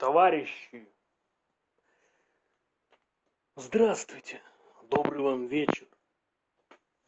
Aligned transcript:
товарищи. 0.00 0.88
Здравствуйте. 3.54 4.42
Добрый 4.88 5.20
вам 5.20 5.46
вечер. 5.46 5.86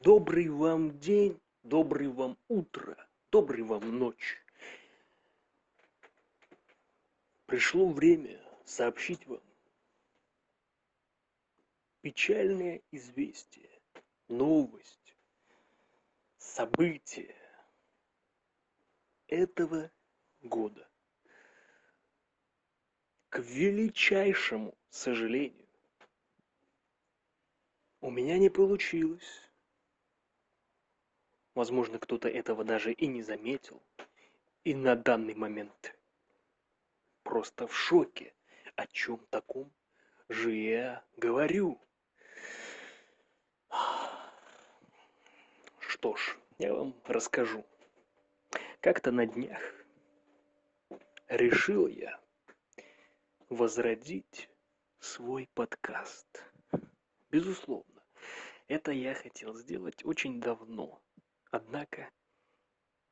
Добрый 0.00 0.50
вам 0.50 0.98
день. 0.98 1.40
Добрый 1.62 2.08
вам 2.08 2.36
утро. 2.48 3.08
Доброй 3.30 3.62
вам 3.62 3.98
ночи 3.98 4.36
пришло 7.46 7.88
время 7.88 8.38
сообщить 8.66 9.26
вам 9.26 9.42
печальное 12.02 12.82
известие 12.90 13.70
новость 14.28 15.16
событие 16.36 17.34
этого 19.28 19.90
года 20.42 20.91
к 23.32 23.38
величайшему 23.38 24.74
сожалению. 24.90 25.66
У 28.02 28.10
меня 28.10 28.36
не 28.36 28.50
получилось. 28.50 29.50
Возможно 31.54 31.98
кто-то 31.98 32.28
этого 32.28 32.62
даже 32.62 32.92
и 32.92 33.06
не 33.06 33.22
заметил 33.22 33.82
и 34.64 34.74
на 34.74 34.96
данный 34.96 35.34
момент 35.34 35.96
просто 37.22 37.66
в 37.66 37.74
шоке 37.74 38.34
о 38.76 38.86
чем 38.88 39.16
таком 39.30 39.72
же 40.28 40.54
я 40.54 41.02
говорю. 41.16 41.80
Что 45.78 46.16
ж 46.16 46.36
я 46.58 46.74
вам 46.74 46.94
расскажу. 47.06 47.64
Как-то 48.80 49.10
на 49.10 49.24
днях 49.24 49.58
решил 51.28 51.86
я 51.86 52.21
возродить 53.52 54.48
свой 54.98 55.46
подкаст. 55.52 56.42
Безусловно, 57.30 58.02
это 58.66 58.92
я 58.92 59.14
хотел 59.14 59.54
сделать 59.54 60.02
очень 60.06 60.40
давно, 60.40 61.02
однако 61.50 62.10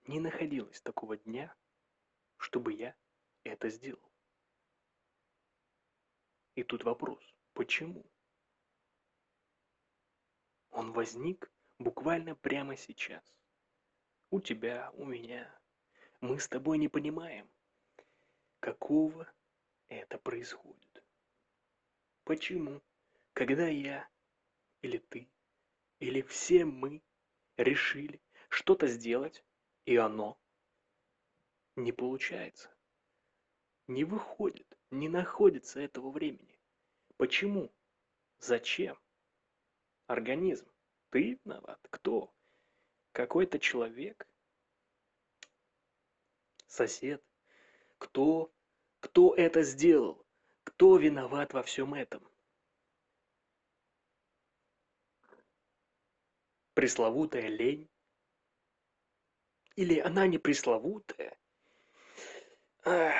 не 0.06 0.18
находилось 0.18 0.80
такого 0.80 1.18
дня, 1.18 1.54
чтобы 2.38 2.72
я 2.72 2.96
это 3.44 3.68
сделал. 3.68 4.10
И 6.54 6.62
тут 6.64 6.84
вопрос, 6.84 7.22
почему? 7.52 8.06
Он 10.70 10.92
возник 10.92 11.52
буквально 11.78 12.34
прямо 12.34 12.78
сейчас. 12.78 13.22
У 14.30 14.40
тебя, 14.40 14.90
у 14.94 15.04
меня. 15.04 15.54
Мы 16.22 16.40
с 16.40 16.48
тобой 16.48 16.78
не 16.78 16.88
понимаем, 16.88 17.46
какого 18.60 19.30
это 19.90 20.18
происходит. 20.18 21.04
Почему, 22.24 22.80
когда 23.34 23.68
я 23.68 24.08
или 24.82 24.98
ты, 24.98 25.28
или 25.98 26.22
все 26.22 26.64
мы 26.64 27.02
решили 27.56 28.22
что-то 28.48 28.86
сделать, 28.86 29.44
и 29.84 29.96
оно 29.96 30.38
не 31.76 31.92
получается, 31.92 32.74
не 33.88 34.04
выходит, 34.04 34.78
не 34.90 35.08
находится 35.08 35.80
этого 35.80 36.10
времени. 36.10 36.58
Почему? 37.16 37.70
Зачем? 38.38 38.96
Организм. 40.06 40.66
Ты 41.10 41.40
виноват. 41.44 41.80
Кто? 41.90 42.32
Какой-то 43.12 43.58
человек? 43.58 44.26
Сосед? 46.68 47.22
Кто 47.98 48.52
кто 49.00 49.34
это 49.34 49.62
сделал? 49.62 50.24
Кто 50.64 50.96
виноват 50.96 51.52
во 51.52 51.62
всем 51.62 51.94
этом? 51.94 52.26
Пресловутая 56.74 57.48
лень? 57.48 57.88
Или 59.76 59.98
она 59.98 60.26
не 60.26 60.38
пресловутая? 60.38 61.36
Ах, 62.84 63.14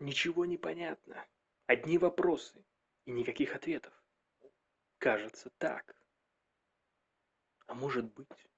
ничего 0.00 0.44
не 0.44 0.56
понятно. 0.56 1.26
Одни 1.66 1.98
вопросы 1.98 2.64
и 3.06 3.12
никаких 3.12 3.54
ответов. 3.54 3.94
Кажется 4.98 5.50
так. 5.58 5.96
А 7.66 7.74
может 7.74 8.12
быть 8.12 8.48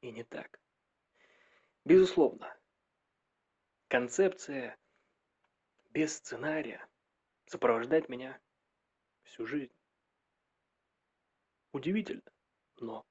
и 0.00 0.10
не 0.10 0.22
так. 0.22 0.60
Безусловно, 1.84 2.56
концепция 3.88 4.78
без 5.94 6.16
сценария 6.16 6.84
сопровождать 7.46 8.08
меня 8.08 8.38
всю 9.22 9.46
жизнь. 9.46 9.72
Удивительно, 11.72 12.22
но 12.78 13.06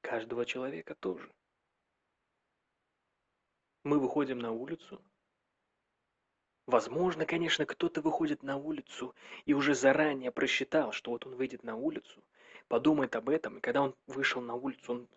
каждого 0.00 0.46
человека 0.46 0.94
тоже. 0.94 1.30
Мы 3.84 3.98
выходим 3.98 4.38
на 4.38 4.52
улицу. 4.52 5.04
Возможно, 6.66 7.26
конечно, 7.26 7.66
кто-то 7.66 8.00
выходит 8.00 8.42
на 8.42 8.56
улицу 8.56 9.14
и 9.44 9.52
уже 9.52 9.74
заранее 9.74 10.30
просчитал, 10.30 10.92
что 10.92 11.10
вот 11.10 11.26
он 11.26 11.34
выйдет 11.34 11.62
на 11.62 11.76
улицу, 11.76 12.24
подумает 12.68 13.16
об 13.16 13.28
этом, 13.28 13.58
и 13.58 13.60
когда 13.60 13.82
он 13.82 13.94
вышел 14.06 14.40
на 14.40 14.54
улицу, 14.54 14.92
он... 14.92 15.08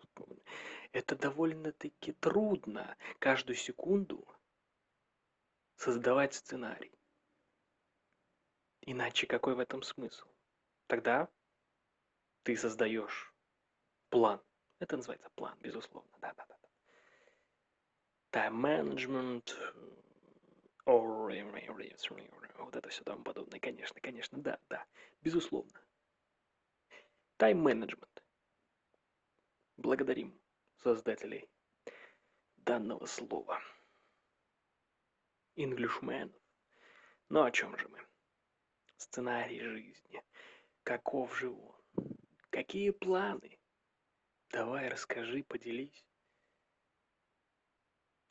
это 0.92 1.16
довольно-таки 1.16 2.12
трудно 2.12 2.96
каждую 3.18 3.56
секунду 3.56 4.26
создавать 5.76 6.34
сценарий. 6.34 6.92
Иначе 8.82 9.26
какой 9.26 9.54
в 9.54 9.58
этом 9.58 9.82
смысл? 9.82 10.26
Тогда 10.86 11.28
ты 12.42 12.56
создаешь 12.56 13.34
план. 14.10 14.40
Это 14.78 14.96
называется 14.96 15.30
план, 15.30 15.58
безусловно. 15.60 16.10
Да, 16.20 16.32
да, 16.34 16.46
да. 16.46 16.56
Time 18.32 18.60
management, 18.60 19.52
вот 22.66 22.76
это 22.76 22.88
все 22.88 23.02
тому 23.04 23.22
подобное, 23.22 23.60
конечно, 23.60 24.00
конечно, 24.00 24.38
да, 24.38 24.58
да, 24.68 24.84
безусловно. 25.22 25.80
Time 27.38 27.62
management. 27.62 28.22
Благодарим 29.76 30.38
создателей 30.82 31.48
данного 32.56 33.06
слова 33.06 33.60
инглишменов. 35.56 36.40
Но 37.28 37.44
о 37.44 37.50
чем 37.50 37.76
же 37.76 37.88
мы? 37.88 37.98
Сценарий 38.96 39.60
жизни. 39.60 40.22
Каков 40.84 41.36
же 41.38 41.50
он? 41.50 41.76
Какие 42.50 42.90
планы? 42.90 43.58
Давай 44.50 44.88
расскажи, 44.88 45.42
поделись. 45.42 46.06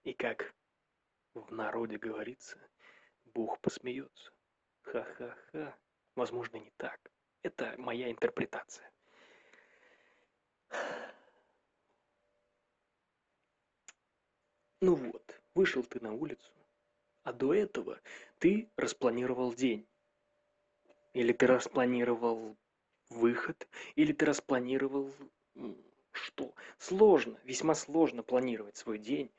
И 0.04 0.14
как 0.14 0.56
в 1.34 1.52
народе 1.52 1.98
говорится, 1.98 2.58
Бог 3.26 3.60
посмеется. 3.60 4.32
Ха-ха-ха. 4.84 5.78
Возможно, 6.16 6.58
не 6.58 6.72
так. 6.78 7.00
Это 7.42 7.76
моя 7.78 8.10
интерпретация. 8.10 8.92
Ну 14.82 14.96
вот, 14.96 15.42
вышел 15.56 15.84
ты 15.84 16.00
на 16.00 16.14
улицу, 16.14 16.54
а 17.26 17.34
до 17.34 17.54
этого 17.54 18.00
ты 18.38 18.70
распланировал 18.78 19.52
день. 19.52 19.86
Или 21.14 21.34
ты 21.34 21.48
распланировал 21.48 22.56
выход, 23.10 23.68
или 23.96 24.14
ты 24.14 24.26
распланировал 24.26 25.12
что? 26.12 26.54
Сложно, 26.78 27.40
весьма 27.44 27.74
сложно 27.74 28.22
планировать 28.22 28.78
свой 28.78 29.00
день. 29.00 29.32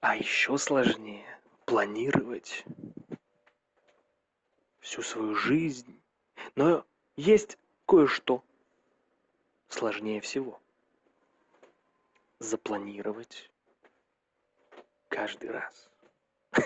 А 0.00 0.16
еще 0.16 0.56
сложнее 0.56 1.26
планировать 1.66 2.64
всю 4.80 5.02
свою 5.02 5.34
жизнь. 5.34 6.00
Но 6.54 6.86
есть 7.16 7.58
кое-что 7.86 8.42
сложнее 9.68 10.22
всего. 10.22 10.58
Запланировать 12.38 13.50
каждый 15.10 15.50
раз. 15.50 15.90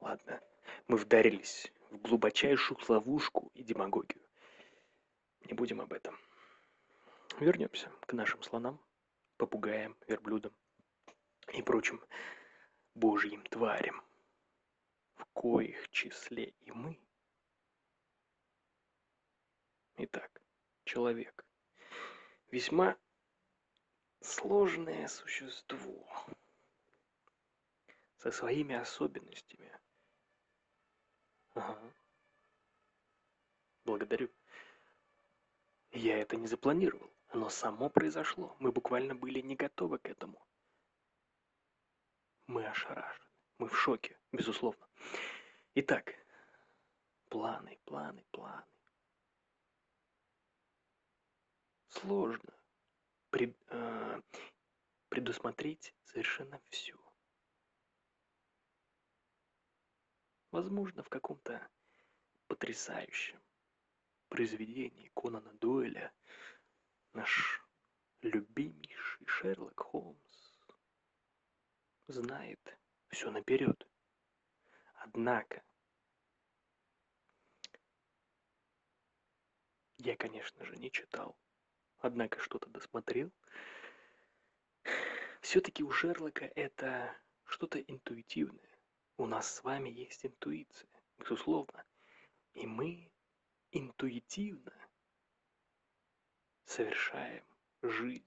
Ладно, 0.00 0.40
мы 0.88 0.96
вдарились 0.96 1.70
в 1.90 1.98
глубочайшую 1.98 2.80
ловушку 2.88 3.52
и 3.54 3.62
демагогию. 3.62 4.22
Не 5.42 5.52
будем 5.52 5.80
об 5.80 5.92
этом. 5.92 6.18
Вернемся 7.38 7.92
к 8.00 8.12
нашим 8.14 8.42
слонам, 8.42 8.80
попугаям, 9.36 9.96
верблюдам 10.08 10.52
и 11.52 11.62
прочим 11.62 12.02
божьим 12.94 13.44
тварям, 13.44 14.02
в 15.14 15.24
коих 15.26 15.88
числе 15.90 16.54
и 16.62 16.72
мы. 16.72 16.98
Итак, 19.98 20.42
человек. 20.84 21.44
Весьма 22.50 22.96
сложное 24.20 25.06
существо 25.06 26.08
со 28.18 28.30
своими 28.30 28.74
особенностями. 28.74 29.72
Ага. 31.54 31.94
Благодарю. 33.84 34.30
Я 35.92 36.18
это 36.18 36.36
не 36.36 36.46
запланировал. 36.46 37.10
Оно 37.28 37.48
само 37.48 37.88
произошло. 37.88 38.56
Мы 38.58 38.72
буквально 38.72 39.14
были 39.14 39.40
не 39.40 39.54
готовы 39.56 39.98
к 39.98 40.08
этому. 40.08 40.44
Мы 42.46 42.66
ошарашены. 42.66 43.26
Мы 43.58 43.68
в 43.68 43.76
шоке, 43.76 44.18
безусловно. 44.32 44.86
Итак, 45.74 46.14
планы, 47.28 47.78
планы, 47.84 48.24
планы. 48.30 48.66
Сложно 51.88 52.54
пред, 53.30 53.56
э, 53.68 54.20
предусмотреть 55.08 55.94
совершенно 56.04 56.60
все. 56.68 56.97
Возможно, 60.50 61.02
в 61.02 61.08
каком-то 61.08 61.68
потрясающем 62.46 63.40
произведении 64.28 65.10
Конана 65.14 65.52
Дойля 65.54 66.12
наш 67.12 67.62
любимейший 68.22 69.26
Шерлок 69.26 69.78
Холмс 69.80 70.58
знает 72.06 72.78
все 73.08 73.30
наперед. 73.30 73.86
Однако, 74.94 75.62
я, 79.98 80.16
конечно 80.16 80.64
же, 80.64 80.76
не 80.76 80.90
читал, 80.90 81.36
однако 81.98 82.40
что-то 82.40 82.68
досмотрел. 82.70 83.30
Все-таки 85.40 85.84
у 85.84 85.90
Шерлока 85.90 86.46
это 86.56 87.16
что-то 87.44 87.80
интуитивное. 87.80 88.67
У 89.20 89.26
нас 89.26 89.52
с 89.52 89.64
вами 89.64 89.90
есть 89.90 90.24
интуиция, 90.24 90.88
безусловно. 91.18 91.84
И 92.54 92.68
мы 92.68 93.10
интуитивно 93.72 94.72
совершаем 96.64 97.44
жизнь. 97.82 98.24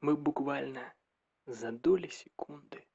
Мы 0.00 0.18
буквально 0.18 0.94
за 1.46 1.72
доли 1.72 2.08
секунды 2.08 2.86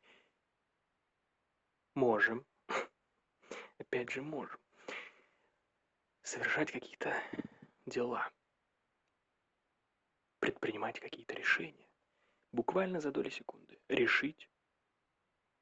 можем, 1.96 2.46
опять 3.80 4.12
же 4.12 4.22
можем, 4.22 4.60
совершать 6.22 6.72
какие-то 6.72 7.20
дела, 7.88 8.32
предпринимать 10.38 11.00
какие-то 11.00 11.34
решения. 11.34 11.90
Буквально 12.52 13.02
за 13.02 13.10
доли 13.10 13.30
секунды. 13.30 13.80
Решить 13.88 14.48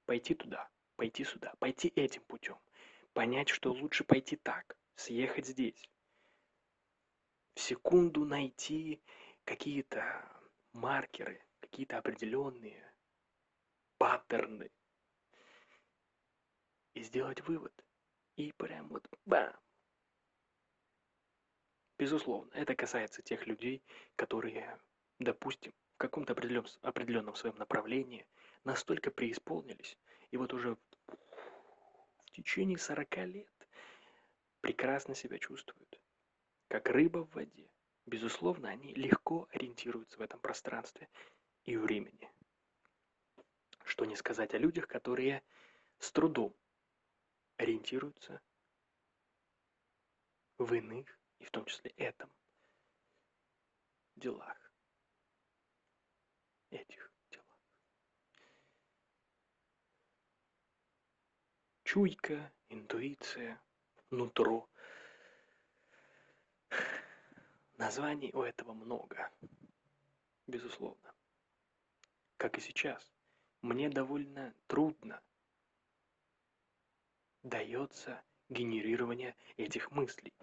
пойти 0.05 0.33
туда, 0.35 0.69
пойти 0.95 1.23
сюда, 1.23 1.53
пойти 1.59 1.89
этим 1.95 2.23
путем. 2.23 2.57
Понять, 3.13 3.49
что 3.49 3.71
лучше 3.71 4.03
пойти 4.03 4.35
так, 4.35 4.77
съехать 4.95 5.47
здесь. 5.47 5.89
В 7.55 7.61
секунду 7.61 8.25
найти 8.25 9.01
какие-то 9.45 10.29
маркеры, 10.73 11.41
какие-то 11.61 11.97
определенные 11.97 12.93
паттерны 13.97 14.69
и 16.93 17.01
сделать 17.01 17.41
вывод. 17.47 17.73
И 18.35 18.51
прям 18.51 18.89
вот 18.89 19.07
бам! 19.25 19.55
Безусловно, 21.97 22.51
это 22.53 22.75
касается 22.75 23.21
тех 23.21 23.47
людей, 23.47 23.81
которые, 24.17 24.77
допустим, 25.19 25.73
в 25.93 25.97
каком-то 25.97 26.33
определенном, 26.33 26.69
определенном 26.81 27.35
своем 27.35 27.55
направлении 27.55 28.27
настолько 28.65 29.11
преисполнились, 29.11 29.97
и 30.31 30.37
вот 30.37 30.53
уже 30.53 30.75
в 32.25 32.31
течение 32.31 32.77
40 32.77 33.17
лет 33.27 33.67
прекрасно 34.61 35.15
себя 35.15 35.39
чувствуют, 35.39 36.01
как 36.67 36.89
рыба 36.89 37.19
в 37.19 37.33
воде. 37.33 37.69
Безусловно, 38.05 38.69
они 38.69 38.93
легко 38.93 39.47
ориентируются 39.51 40.17
в 40.17 40.21
этом 40.21 40.39
пространстве 40.39 41.09
и 41.63 41.77
времени. 41.77 42.31
Что 43.83 44.05
не 44.05 44.15
сказать 44.15 44.53
о 44.53 44.57
людях, 44.57 44.87
которые 44.87 45.43
с 45.99 46.11
трудом 46.11 46.55
ориентируются 47.57 48.41
в 50.57 50.73
иных, 50.73 51.07
и 51.39 51.43
в 51.45 51.51
том 51.51 51.65
числе 51.65 51.91
этом, 51.97 52.31
делах. 54.15 54.57
Этих 56.69 57.11
делах. 57.29 57.59
Чуйка, 61.85 62.51
интуиция, 62.69 63.61
нутро. 64.09 64.67
Названий 67.77 68.31
у 68.33 68.41
этого 68.41 68.73
много, 68.73 69.29
безусловно. 70.47 71.13
Как 72.37 72.57
и 72.57 72.61
сейчас, 72.61 73.13
мне 73.61 73.87
довольно 73.87 74.55
трудно 74.65 75.21
дается 77.43 78.19
генерирование 78.49 79.35
этих 79.55 79.91
мыслей. 79.91 80.33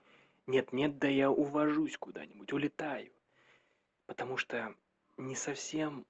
Нет-нет, 0.46 0.98
да 0.98 1.08
я 1.08 1.28
увожусь 1.28 1.98
куда-нибудь, 1.98 2.52
улетаю. 2.52 3.12
Потому 4.06 4.36
что 4.36 4.76
не 5.16 5.34
совсем 5.34 6.06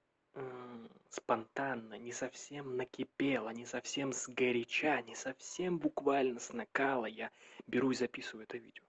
спонтанно, 1.09 1.95
не 1.99 2.13
совсем 2.13 2.77
накипело, 2.77 3.51
не 3.51 3.67
совсем 3.67 4.13
сгоряча, 4.13 5.03
не 5.03 5.15
совсем 5.15 5.79
буквально 5.79 6.41
с 6.41 6.53
накала 6.53 7.07
я 7.07 7.31
беру 7.67 7.91
и 7.91 7.95
записываю 7.95 8.45
это 8.45 8.59
видео. 8.59 8.85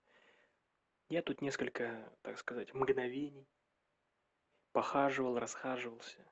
Я 1.09 1.21
тут 1.21 1.41
несколько, 1.41 2.11
так 2.21 2.39
сказать, 2.39 2.73
мгновений 2.73 3.47
похаживал, 4.71 5.37
расхаживался, 5.37 6.25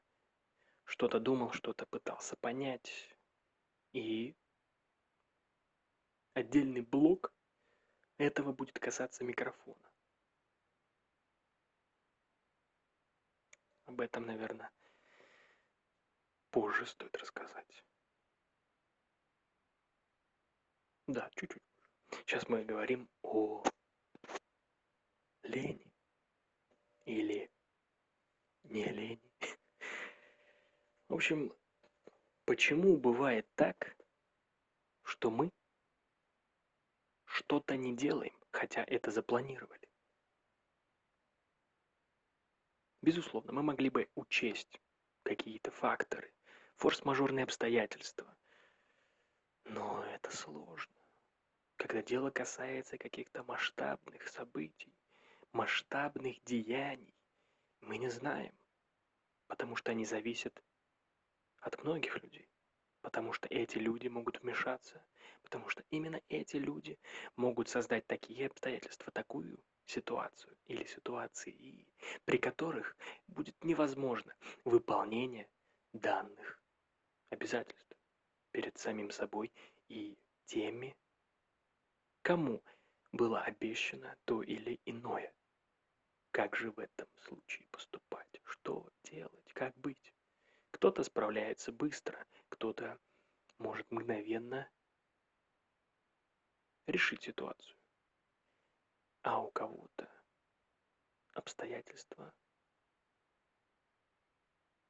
что-то 0.86 1.20
думал, 1.20 1.52
что-то 1.52 1.86
пытался 1.86 2.36
понять. 2.38 3.16
И 3.94 4.36
отдельный 6.34 6.82
блок 6.82 7.34
этого 8.18 8.54
будет 8.54 8.80
касаться 8.80 9.24
микрофона. 9.24 9.92
Об 13.86 14.00
этом, 14.00 14.26
наверное, 14.26 14.72
позже 16.52 16.86
стоит 16.86 17.16
рассказать. 17.18 17.84
Да, 21.08 21.30
чуть-чуть. 21.36 21.64
Сейчас 22.12 22.48
мы 22.48 22.64
говорим 22.64 23.10
о 23.24 23.64
лени 25.44 25.92
или 27.06 27.50
не 28.64 28.86
лени. 28.86 29.32
В 31.08 31.16
общем, 31.16 31.54
почему 32.46 32.98
бывает 32.98 33.48
так, 33.56 33.98
что 35.04 35.32
мы 35.32 35.52
что-то 37.26 37.76
не 37.76 37.96
делаем, 37.96 38.38
хотя 38.52 38.84
это 38.84 39.12
запланировали? 39.12 39.90
Безусловно, 43.02 43.52
мы 43.52 43.64
могли 43.64 43.90
бы 43.90 44.10
учесть 44.16 44.80
какие-то 45.24 45.72
факторы, 45.72 46.34
форс-мажорные 46.82 47.44
обстоятельства. 47.44 48.36
Но 49.66 50.04
это 50.06 50.36
сложно. 50.36 50.96
Когда 51.76 52.02
дело 52.02 52.32
касается 52.32 52.98
каких-то 52.98 53.44
масштабных 53.44 54.28
событий, 54.28 54.92
масштабных 55.52 56.44
деяний, 56.44 57.14
мы 57.82 58.00
не 58.00 58.10
знаем, 58.10 58.56
потому 59.46 59.76
что 59.76 59.92
они 59.92 60.06
зависят 60.06 60.64
от 61.60 61.78
многих 61.84 62.20
людей. 62.24 62.50
Потому 63.02 63.32
что 63.32 63.48
эти 63.50 63.78
люди 63.78 64.08
могут 64.08 64.42
вмешаться, 64.42 65.06
потому 65.44 65.70
что 65.70 65.84
именно 65.92 66.20
эти 66.30 66.56
люди 66.56 66.98
могут 67.36 67.70
создать 67.70 68.08
такие 68.08 68.48
обстоятельства, 68.48 69.12
такую 69.12 69.60
ситуацию 69.86 70.58
или 70.66 70.84
ситуации, 70.86 71.86
при 72.26 72.40
которых 72.40 72.98
будет 73.28 73.64
невозможно 73.64 74.34
выполнение 74.64 75.48
данных 75.94 76.61
обязательств 77.32 77.98
перед 78.52 78.78
самим 78.78 79.10
собой 79.10 79.52
и 79.88 80.18
теми, 80.46 80.96
кому 82.22 82.64
было 83.12 83.42
обещано 83.42 84.16
то 84.26 84.44
или 84.44 84.80
иное. 84.86 85.34
Как 86.32 86.56
же 86.56 86.72
в 86.72 86.80
этом 86.80 87.08
случае 87.18 87.68
поступать? 87.72 88.42
Что 88.44 88.90
делать? 89.04 89.54
Как 89.54 89.76
быть? 89.78 90.14
Кто-то 90.72 91.04
справляется 91.04 91.72
быстро, 91.72 92.26
кто-то 92.50 93.00
может 93.58 93.90
мгновенно 93.92 94.70
решить 96.88 97.24
ситуацию. 97.24 97.78
А 99.24 99.42
у 99.42 99.52
кого-то 99.52 100.10
обстоятельства 101.34 102.34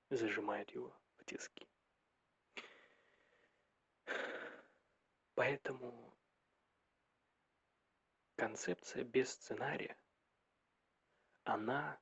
зажимают 0.09 0.71
его 0.71 0.95
в 1.17 1.25
тиски. 1.25 1.70
Поэтому 5.35 6.17
концепция 8.35 9.03
без 9.03 9.31
сценария, 9.31 9.97
она 11.43 11.99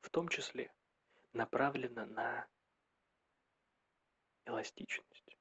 в 0.00 0.10
том 0.10 0.28
числе 0.28 0.72
направлена 1.32 2.06
на 2.06 2.48
эластичность. 4.44 5.36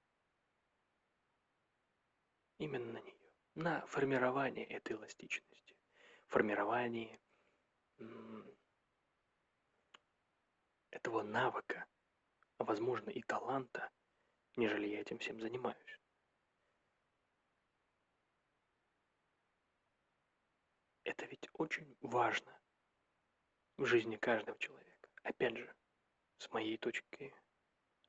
Именно 2.58 2.94
на 2.94 3.01
нее, 3.01 3.32
на 3.56 3.86
формирование 3.88 4.65
этой 4.65 4.94
эластичности, 4.94 5.75
формирование 6.27 7.20
этого 10.89 11.24
навыка, 11.24 11.86
а 12.58 12.63
возможно 12.63 13.10
и 13.10 13.22
таланта, 13.22 13.91
нежели 14.58 14.88
я 14.88 15.02
этим 15.02 15.20
всем 15.20 15.40
занимаюсь. 15.40 16.00
Это 21.04 21.26
ведь 21.26 21.48
очень 21.54 21.96
важно 22.02 22.60
в 23.78 23.86
жизни 23.86 24.18
каждого 24.18 24.58
человека. 24.60 25.10
Опять 25.24 25.58
же, 25.58 25.74
с 26.40 26.52
моей 26.52 26.78
точки 26.78 27.34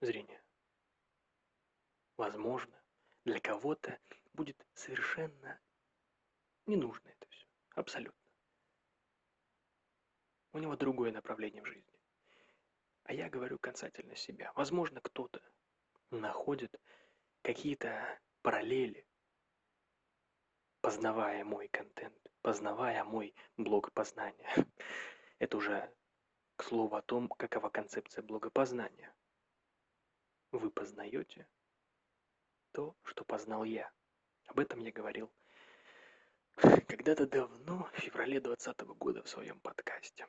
зрения. 0.00 0.43
Возможно, 2.17 2.83
для 3.25 3.38
кого-то 3.40 4.00
будет 4.33 4.67
совершенно 4.75 5.61
не 6.67 6.76
нужно 6.76 7.09
это 7.09 7.28
все. 7.28 7.47
Абсолютно. 7.75 8.19
У 10.52 10.59
него 10.59 10.76
другое 10.76 11.12
направление 11.12 11.62
в 11.62 11.67
жизни. 11.67 12.00
А 13.05 13.12
я 13.12 13.28
говорю 13.28 13.59
касательно 13.59 14.17
себя. 14.17 14.52
Возможно, 14.55 15.00
кто-то 15.00 15.43
находит 16.11 16.75
какие-то 17.43 18.21
параллели, 18.43 19.07
познавая 20.81 21.45
мой 21.45 21.69
контент, 21.69 22.17
познавая 22.43 23.05
мой 23.05 23.35
блог 23.57 23.93
познания. 23.93 24.49
Это 25.38 25.57
уже 25.57 25.95
к 26.57 26.65
слову 26.65 26.97
о 26.97 27.03
том, 27.03 27.29
какова 27.29 27.69
концепция 27.69 28.23
блогопознания. 28.23 29.15
Вы 30.50 30.71
познаете 30.71 31.47
то, 32.73 32.97
что 33.03 33.25
познал 33.25 33.65
я. 33.65 33.91
Об 34.47 34.59
этом 34.61 34.81
я 34.81 34.91
говорил 34.91 35.31
когда-то 36.88 37.27
давно, 37.27 37.88
в 37.93 38.00
феврале 38.00 38.41
2020 38.41 38.81
года 38.99 39.23
в 39.23 39.29
своем 39.29 39.61
подкасте. 39.61 40.27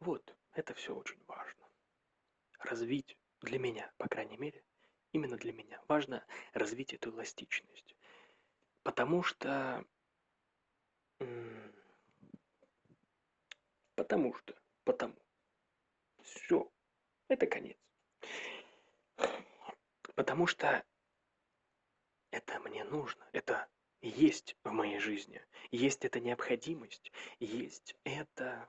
Вот, 0.00 0.37
это 0.52 0.74
все 0.74 0.94
очень 0.94 1.22
важно. 1.26 1.68
Развить 2.58 3.16
для 3.40 3.58
меня, 3.58 3.92
по 3.98 4.08
крайней 4.08 4.36
мере, 4.36 4.64
именно 5.12 5.36
для 5.36 5.52
меня 5.52 5.80
важно 5.88 6.24
развить 6.52 6.92
эту 6.92 7.10
эластичность. 7.10 7.96
Потому 8.82 9.22
что... 9.22 9.84
Потому 13.94 14.34
что... 14.34 14.54
Потому. 14.84 15.16
Все. 16.22 16.70
Это 17.28 17.46
конец. 17.46 17.78
Потому 20.14 20.46
что 20.46 20.84
это 22.30 22.60
мне 22.60 22.84
нужно. 22.84 23.28
Это 23.32 23.68
есть 24.00 24.56
в 24.64 24.70
моей 24.70 24.98
жизни. 24.98 25.44
Есть 25.70 26.04
эта 26.04 26.20
необходимость. 26.20 27.12
Есть 27.40 27.96
это 28.04 28.68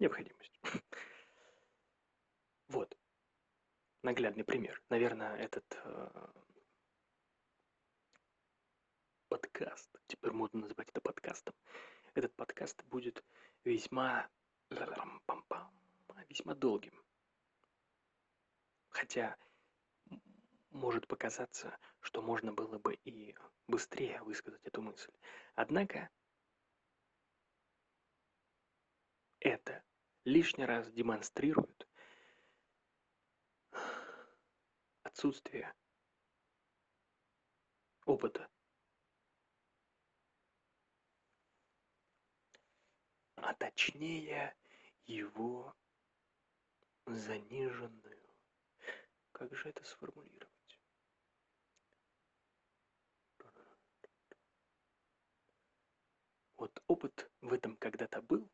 необходимость. 0.00 0.60
Вот. 2.68 2.96
Наглядный 4.04 4.44
пример. 4.44 4.80
Наверное, 4.90 5.36
этот 5.36 5.64
э, 5.82 6.28
подкаст, 9.28 9.90
теперь 10.06 10.30
модно 10.30 10.60
называть 10.60 10.88
это 10.90 11.00
подкастом, 11.00 11.52
этот 12.14 12.32
подкаст 12.36 12.80
будет 12.84 13.24
весьма 13.64 14.30
весьма 16.28 16.54
долгим. 16.54 16.94
Хотя 18.90 19.36
может 20.70 21.06
показаться, 21.08 21.76
что 22.00 22.22
можно 22.22 22.52
было 22.52 22.78
бы 22.78 22.94
и 23.04 23.34
быстрее 23.66 24.22
высказать 24.22 24.64
эту 24.64 24.80
мысль. 24.82 25.12
Однако 25.54 26.08
это 29.40 29.79
лишний 30.24 30.64
раз 30.64 30.90
демонстрирует 30.92 31.88
отсутствие 35.02 35.74
опыта. 38.04 38.48
А 43.36 43.54
точнее 43.54 44.54
его 45.06 45.74
заниженную. 47.06 48.20
Как 49.32 49.54
же 49.54 49.70
это 49.70 49.82
сформулировать? 49.84 50.50
Вот 56.56 56.82
опыт 56.88 57.30
в 57.40 57.54
этом 57.54 57.76
когда-то 57.78 58.20
был, 58.20 58.50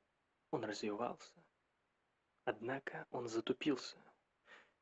он 0.53 0.65
развивался, 0.65 1.46
однако 2.47 3.07
он 3.11 3.29
затупился. 3.29 3.99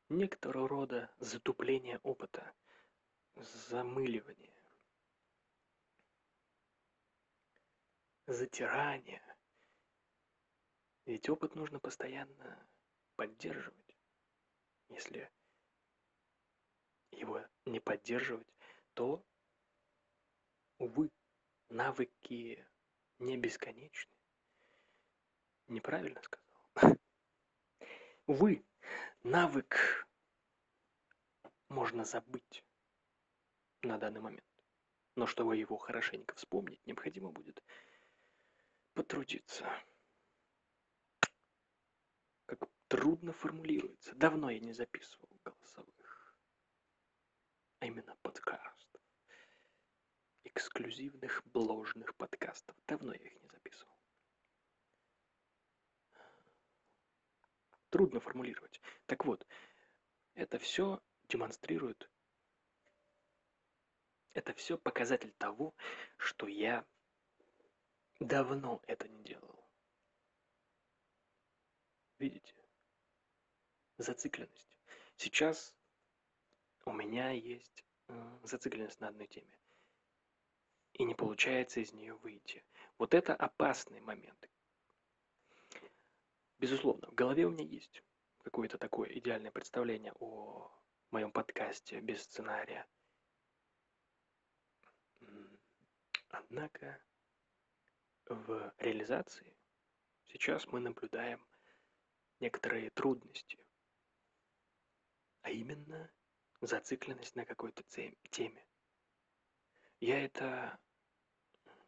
Некоторого 0.07 0.67
рода 0.69 1.11
затупление 1.19 1.99
опыта, 2.03 2.53
замыливание, 3.35 4.53
затирание. 8.27 9.23
Ведь 11.05 11.27
опыт 11.27 11.55
нужно 11.55 11.79
постоянно 11.79 12.67
поддерживать. 13.15 13.97
Если 14.89 15.31
его 17.11 17.43
не 17.65 17.79
поддерживать, 17.79 18.47
то, 18.93 19.25
увы, 20.77 21.09
навыки 21.69 22.63
не 23.17 23.37
бесконечны. 23.37 24.13
Неправильно 25.67 26.21
сказал. 26.21 26.97
Увы, 28.27 28.65
навык 29.23 30.07
можно 31.69 32.05
забыть 32.05 32.63
на 33.81 33.97
данный 33.97 34.21
момент. 34.21 34.43
Но 35.15 35.27
чтобы 35.27 35.55
его 35.57 35.77
хорошенько 35.77 36.35
вспомнить, 36.35 36.85
необходимо 36.85 37.31
будет 37.31 37.63
потрудиться 38.93 39.69
трудно 42.87 43.33
формулируется. 43.33 44.15
Давно 44.15 44.49
я 44.49 44.59
не 44.59 44.73
записывал 44.73 45.29
голосовых, 45.43 46.35
а 47.79 47.85
именно 47.85 48.15
подкастов. 48.21 49.01
Эксклюзивных 50.43 51.43
бложных 51.47 52.15
подкастов. 52.15 52.75
Давно 52.87 53.13
я 53.13 53.19
их 53.19 53.41
не 53.41 53.49
записывал. 53.49 53.94
Трудно 57.95 58.19
формулировать. 58.19 58.81
Так 59.05 59.23
вот, 59.23 59.47
это 60.33 60.59
все 60.59 61.01
демонстрирует, 61.29 62.11
это 64.33 64.53
все 64.53 64.77
показатель 64.77 65.31
того, 65.37 65.73
что 66.17 66.45
я 66.45 66.85
давно 68.19 68.81
это 68.85 69.07
не 69.07 69.23
делал. 69.23 69.65
Видите? 72.19 72.53
зацикленность. 73.97 74.77
Сейчас 75.15 75.73
у 76.83 76.91
меня 76.91 77.31
есть 77.31 77.85
зацикленность 78.43 78.99
на 78.99 79.07
одной 79.07 79.27
теме. 79.27 79.57
И 80.95 81.05
не 81.05 81.15
получается 81.15 81.79
из 81.79 81.93
нее 81.93 82.15
выйти. 82.15 82.61
Вот 82.97 83.13
это 83.13 83.33
опасный 83.33 84.01
момент. 84.01 84.49
Безусловно, 86.65 87.07
в 87.11 87.13
голове 87.13 87.45
у 87.45 87.51
меня 87.51 87.63
есть 87.63 88.01
какое-то 88.43 88.79
такое 88.79 89.07
идеальное 89.19 89.51
представление 89.51 90.13
о 90.19 90.71
моем 91.11 91.31
подкасте 91.31 91.99
без 91.99 92.23
сценария. 92.23 92.87
Однако 96.29 96.99
в 98.25 98.73
реализации 98.79 99.55
сейчас 100.25 100.65
мы 100.65 100.79
наблюдаем 100.79 101.45
некоторые 102.39 102.89
трудности 102.89 103.63
а 105.43 105.51
именно 105.51 106.11
зацикленность 106.61 107.35
на 107.35 107.45
какой-то 107.45 107.83
теме. 108.31 108.65
Я 109.99 110.19
это 110.19 110.79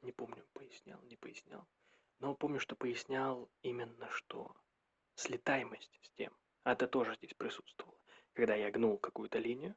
не 0.04 0.12
помню, 0.12 0.46
пояснял, 0.54 1.02
не 1.02 1.16
пояснял, 1.16 1.68
но 2.20 2.36
помню, 2.36 2.60
что 2.60 2.76
пояснял 2.76 3.50
именно, 3.64 4.08
что 4.12 4.56
слетаемость 5.18 6.00
с 6.02 6.10
тем, 6.12 6.34
это 6.64 6.88
тоже 6.88 7.16
здесь 7.16 7.34
присутствовало. 7.34 7.98
Когда 8.34 8.56
я 8.56 8.72
гнул 8.72 8.98
какую-то 8.98 9.40
линию 9.40 9.76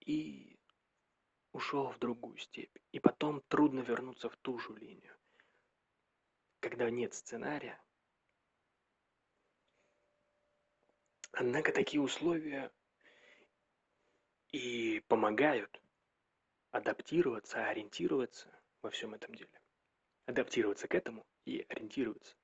и 0.00 0.58
ушел 1.52 1.90
в 1.90 1.98
другую 1.98 2.38
степь. 2.38 2.76
И 2.92 3.00
потом 3.00 3.42
трудно 3.48 3.80
вернуться 3.80 4.30
в 4.30 4.36
ту 4.38 4.58
же 4.58 4.72
линию. 4.74 5.16
Когда 6.60 6.90
нет 6.90 7.14
сценария. 7.14 7.80
Однако 11.32 11.72
такие 11.72 12.00
условия 12.00 12.72
и 14.50 15.00
помогают 15.08 15.82
адаптироваться, 16.70 17.66
ориентироваться 17.66 18.48
во 18.82 18.90
всем 18.90 19.14
этом 19.14 19.34
деле. 19.34 19.60
Адаптироваться 20.26 20.88
к 20.88 20.94
этому 20.94 21.26
и 21.44 21.64
ориентироваться 21.68 22.34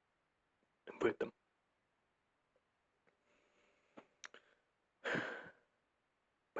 в 0.86 1.04
этом. 1.04 1.32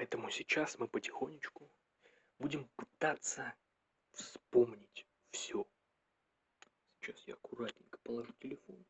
Поэтому 0.05 0.29
сейчас 0.29 0.79
мы 0.79 0.87
потихонечку 0.87 1.67
будем 2.39 2.69
пытаться 2.77 3.55
вспомнить 4.13 5.07
все. 5.31 5.67
Сейчас 7.01 7.27
я 7.27 7.33
аккуратненько 7.33 7.97
положу 8.01 8.31
телефон, 8.35 8.85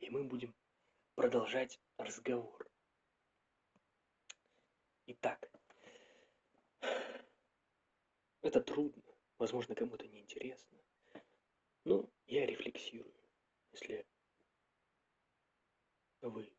и 0.00 0.10
мы 0.10 0.24
будем 0.24 0.52
продолжать 1.14 1.78
разговор. 1.96 2.68
Итак, 5.06 5.48
это 8.42 8.60
трудно, 8.60 9.04
возможно, 9.38 9.76
кому-то 9.76 10.08
неинтересно, 10.08 10.76
но 11.84 12.10
я 12.26 12.46
рефлексирую. 12.46 13.14
Если 13.70 14.04
вы 16.20 16.52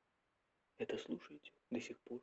это 0.78 0.98
слушаете 0.98 1.52
до 1.70 1.82
сих 1.82 2.00
пор, 2.00 2.22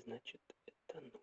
значит, 0.00 0.40
это 0.66 1.00
нужно. 1.00 1.20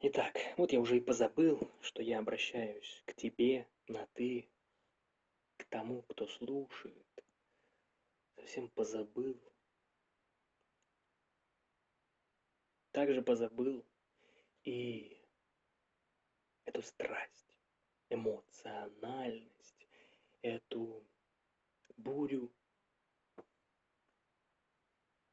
Итак, 0.00 0.36
вот 0.56 0.72
я 0.72 0.80
уже 0.80 0.96
и 0.96 1.00
позабыл, 1.00 1.70
что 1.80 2.02
я 2.02 2.18
обращаюсь 2.18 3.02
к 3.06 3.14
тебе 3.14 3.68
на 3.86 4.06
«ты», 4.14 4.48
к 5.56 5.64
тому, 5.66 6.02
кто 6.02 6.26
слушает. 6.26 7.24
Совсем 8.34 8.68
позабыл. 8.70 9.40
Также 12.90 13.22
позабыл 13.22 13.86
и 14.64 15.16
эту 16.64 16.82
страсть, 16.82 17.54
эмоциональность, 18.10 19.88
эту 20.42 21.06
бурю, 21.96 22.52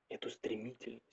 эту 0.10 0.30
стремительность 0.30 1.09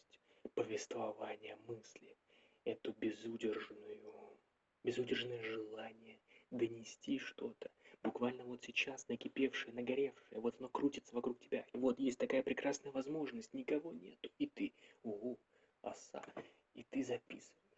повествования 0.56 1.56
мысли, 1.68 2.16
эту 2.64 2.92
безудержную, 2.92 4.40
безудержное 4.82 5.42
желание 5.42 6.18
донести 6.50 7.18
что-то, 7.18 7.70
буквально 8.02 8.44
вот 8.44 8.64
сейчас 8.64 9.06
накипевшее, 9.08 9.74
нагоревшее, 9.74 10.40
вот 10.40 10.58
оно 10.58 10.70
крутится 10.70 11.14
вокруг 11.14 11.38
тебя, 11.40 11.66
и 11.74 11.76
вот 11.76 11.98
есть 11.98 12.18
такая 12.18 12.42
прекрасная 12.42 12.90
возможность, 12.90 13.52
никого 13.52 13.92
нету, 13.92 14.30
и 14.38 14.46
ты, 14.46 14.72
угу, 15.02 15.38
оса, 15.82 16.24
и 16.72 16.84
ты 16.84 17.04
записываешь. 17.04 17.76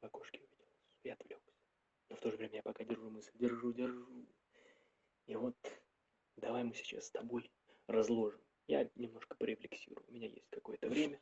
В 0.00 0.06
окошке 0.06 0.38
увиделось, 0.38 1.00
я 1.02 1.14
отвлекся, 1.14 1.52
но 2.10 2.16
в 2.16 2.20
то 2.20 2.30
же 2.30 2.36
время 2.36 2.54
я 2.54 2.62
пока 2.62 2.84
держу 2.84 3.10
мысль, 3.10 3.32
держу, 3.34 3.72
держу. 3.72 4.26
И 5.26 5.34
вот 5.34 5.56
давай 6.36 6.62
мы 6.62 6.74
сейчас 6.74 7.06
с 7.06 7.10
тобой 7.10 7.50
разложим 7.88 8.45
я 8.66 8.88
немножко 8.94 9.36
порефлексирую. 9.36 10.04
У 10.08 10.12
меня 10.12 10.28
есть 10.28 10.48
какое-то 10.50 10.88
время. 10.88 11.20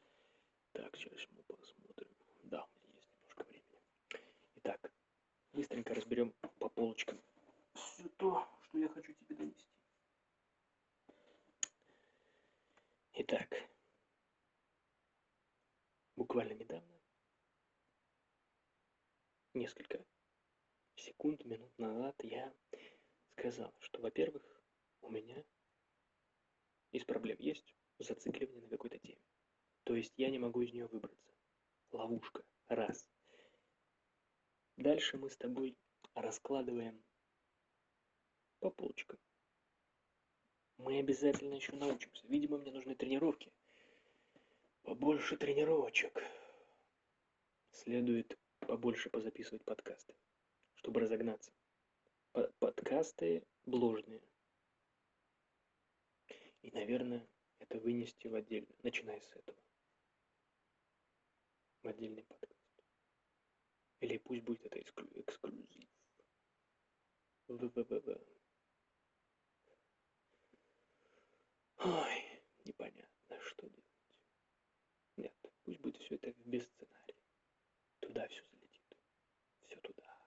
Так, 0.72 0.96
сейчас 0.96 1.26
мы 1.30 1.42
посмотрим. 1.42 2.08
Да, 2.44 2.64
у 2.64 2.86
меня 2.86 2.94
есть 2.96 3.10
немножко 3.12 3.44
времени. 3.44 3.80
Итак, 4.56 4.92
быстренько 5.52 5.94
разберем 5.94 6.34
по 6.58 6.68
полочкам 6.68 7.20
все 7.74 8.08
то, 8.16 8.48
что 8.62 8.78
я 8.78 8.88
хочу 8.88 9.12
тебе 9.14 9.36
донести. 9.36 9.66
Итак, 13.16 13.48
буквально 16.16 16.54
недавно, 16.54 17.00
несколько 19.54 20.04
секунд, 20.96 21.44
минут 21.44 21.78
назад 21.78 22.16
я 22.24 22.52
сказал, 23.36 23.72
что, 23.78 24.00
во-первых, 24.00 24.42
у 25.02 25.10
меня 25.10 25.44
из 26.90 27.04
проблем 27.04 27.36
есть 27.38 27.74
зацикливание 27.98 28.62
на 28.62 28.68
какой-то 28.68 28.98
теме. 28.98 29.20
То 29.84 29.94
есть 29.94 30.14
я 30.16 30.23
не 30.34 30.40
могу 30.40 30.62
из 30.62 30.72
нее 30.72 30.86
выбраться. 30.86 31.32
Ловушка. 31.92 32.44
Раз. 32.66 33.08
Дальше 34.76 35.16
мы 35.16 35.30
с 35.30 35.36
тобой 35.36 35.78
раскладываем 36.14 37.00
по 38.58 38.70
полочкам. 38.70 39.20
Мы 40.78 40.98
обязательно 40.98 41.54
еще 41.54 41.72
научимся. 41.76 42.26
Видимо, 42.26 42.58
мне 42.58 42.72
нужны 42.72 42.96
тренировки. 42.96 43.52
Побольше 44.82 45.36
тренировочек. 45.36 46.20
Следует 47.70 48.36
побольше 48.58 49.10
позаписывать 49.10 49.64
подкасты, 49.64 50.16
чтобы 50.74 50.98
разогнаться. 50.98 51.52
Подкасты 52.58 53.46
бложные. 53.66 54.20
И, 56.62 56.72
наверное, 56.72 57.24
это 57.60 57.78
вынести 57.78 58.26
в 58.26 58.34
отдельно, 58.34 58.74
начиная 58.82 59.20
с 59.20 59.30
этого. 59.36 59.53
В 61.84 61.88
отдельный 61.88 62.22
подкаст. 62.22 62.82
Или 64.00 64.16
пусть 64.16 64.42
будет 64.42 64.64
это 64.64 64.80
эксклю 64.80 65.06
эксклюзив. 65.20 65.86
В-в-в-в. 67.46 68.26
Ой, 71.76 72.42
непонятно, 72.64 73.38
что 73.42 73.68
делать. 73.68 73.84
Нет, 75.18 75.34
пусть 75.64 75.78
будет 75.80 75.98
все 75.98 76.14
это 76.14 76.32
без 76.46 76.64
сценария. 76.64 77.18
Туда 78.00 78.28
все 78.28 78.42
залетит. 78.44 78.96
Все 79.66 79.76
туда. 79.82 80.26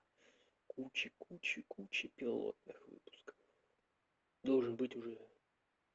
Куча, 0.68 1.10
куча, 1.18 1.64
куча 1.68 2.08
пилотных 2.10 2.88
выпусков. 2.88 3.36
Должен 4.44 4.76
быть 4.76 4.96
уже 4.96 5.20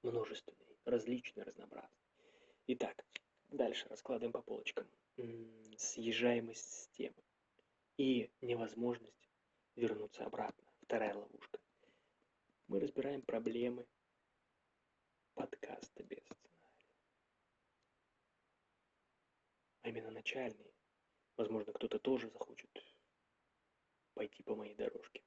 множественный, 0.03 0.77
различный, 0.87 1.45
разнообразный. 1.45 2.03
Итак, 2.67 3.07
дальше 3.51 3.89
раскладываем 3.89 4.33
по 4.33 4.43
полочкам. 4.43 4.91
Съезжаемость 5.77 6.69
с 6.69 6.89
темы 6.89 7.23
и 7.97 8.33
невозможность 8.41 9.31
вернуться 9.77 10.25
обратно. 10.25 10.65
Вторая 10.81 11.15
ловушка. 11.15 11.61
Мы 12.67 12.81
разбираем 12.81 13.23
проблемы 13.23 13.87
подкаста 15.35 16.03
без 16.03 16.25
сценария. 16.25 16.89
А 19.83 19.89
именно 19.91 20.11
начальные. 20.11 20.75
Возможно, 21.37 21.73
кто-то 21.73 21.99
тоже 21.99 22.29
захочет 22.31 22.71
пойти 24.15 24.43
по 24.43 24.57
моей 24.57 24.75
дорожке. 24.75 25.23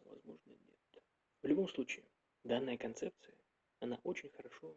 возможно, 0.00 0.50
нет. 0.50 1.02
В 1.42 1.46
любом 1.46 1.68
случае, 1.68 2.04
данная 2.44 2.76
концепция, 2.76 3.36
она 3.80 4.00
очень 4.02 4.30
хорошо 4.30 4.76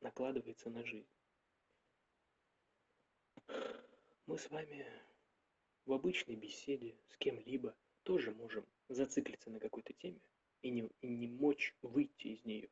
накладывается 0.00 0.70
на 0.70 0.84
жизнь. 0.84 1.08
Мы 4.26 4.38
с 4.38 4.50
вами 4.50 4.86
в 5.84 5.92
обычной 5.92 6.34
беседе 6.34 6.96
с 7.08 7.16
кем-либо 7.16 7.76
тоже 8.02 8.32
можем 8.32 8.66
зациклиться 8.88 9.50
на 9.50 9.60
какой-то 9.60 9.92
теме 9.92 10.20
и 10.62 10.70
не, 10.70 10.88
и 11.00 11.08
не 11.08 11.28
мочь 11.28 11.74
выйти 11.82 12.28
из 12.28 12.44
нее. 12.44 12.68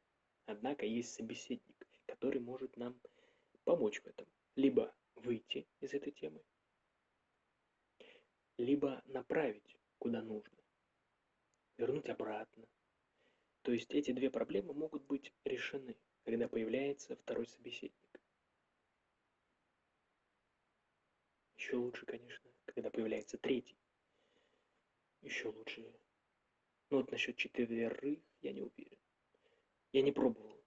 Однако 0.46 0.84
есть 0.84 1.14
собеседник, 1.14 1.86
который 2.06 2.40
может 2.40 2.76
нам 2.76 3.00
помочь 3.64 4.00
в 4.00 4.06
этом. 4.06 4.26
Либо 4.56 4.94
выйти 5.14 5.66
из 5.80 5.94
этой 5.94 6.12
темы, 6.12 6.42
либо 8.58 9.02
направить 9.06 9.78
куда 9.98 10.22
нужно 10.22 10.56
вернуть 11.76 12.08
обратно. 12.08 12.66
То 13.62 13.72
есть 13.72 13.92
эти 13.92 14.12
две 14.12 14.30
проблемы 14.30 14.74
могут 14.74 15.04
быть 15.04 15.32
решены, 15.44 15.96
когда 16.24 16.48
появляется 16.48 17.16
второй 17.16 17.46
собеседник. 17.46 18.20
Еще 21.56 21.76
лучше, 21.76 22.06
конечно, 22.06 22.50
когда 22.66 22.90
появляется 22.90 23.38
третий. 23.38 23.78
Еще 25.20 25.48
лучше. 25.48 25.82
Ну 26.90 26.98
вот 26.98 27.10
насчет 27.10 27.36
четверых 27.36 28.20
я 28.42 28.52
не 28.52 28.62
уверен. 28.62 28.98
Я 29.92 30.02
не 30.02 30.12
пробовал 30.12 30.62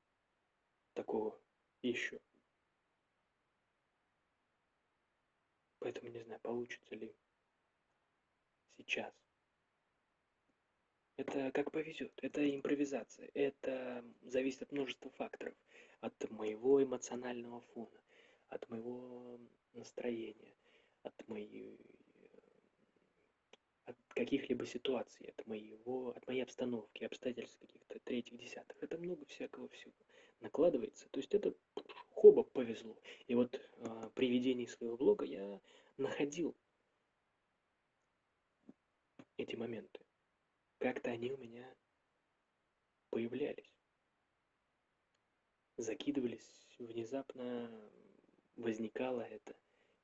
такого 0.93 1.39
еще. 1.81 2.19
Поэтому 5.79 6.09
не 6.09 6.19
знаю, 6.19 6.39
получится 6.41 6.95
ли 6.95 7.15
сейчас. 8.77 9.26
Это 11.17 11.51
как 11.51 11.71
повезет, 11.71 12.13
это 12.21 12.47
импровизация, 12.55 13.29
это 13.33 14.05
зависит 14.21 14.61
от 14.61 14.71
множества 14.71 15.09
факторов, 15.09 15.55
от 15.99 16.29
моего 16.29 16.83
эмоционального 16.83 17.61
фона, 17.73 17.99
от 18.49 18.69
моего 18.69 19.39
настроения, 19.73 20.53
от 21.01 21.27
моей 21.27 21.79
от 23.85 23.95
каких-либо 24.09 24.65
ситуаций, 24.67 25.33
от 25.35 25.47
моего, 25.47 26.09
от 26.09 26.27
моей 26.27 26.43
обстановки, 26.43 27.03
обстоятельств 27.03 27.57
каких-то 27.57 27.99
третьих, 27.99 28.37
десятых. 28.37 28.77
Это 28.83 28.97
много 28.97 29.25
всякого 29.25 29.69
всего 29.69 29.93
накладывается. 30.41 31.07
То 31.09 31.19
есть 31.19 31.33
это 31.33 31.55
хоба 32.11 32.43
повезло. 32.43 32.95
И 33.27 33.33
вот 33.33 33.55
э, 33.55 34.09
при 34.13 34.29
ведении 34.29 34.65
своего 34.65 34.97
блога 34.97 35.25
я 35.25 35.61
находил 35.97 36.55
эти 39.37 39.55
моменты. 39.55 40.06
Как-то 40.79 41.09
они 41.09 41.31
у 41.31 41.37
меня 41.37 41.67
появлялись. 43.09 43.73
Закидывались, 45.77 46.67
внезапно 46.77 47.69
возникало 48.55 49.21
это 49.21 49.55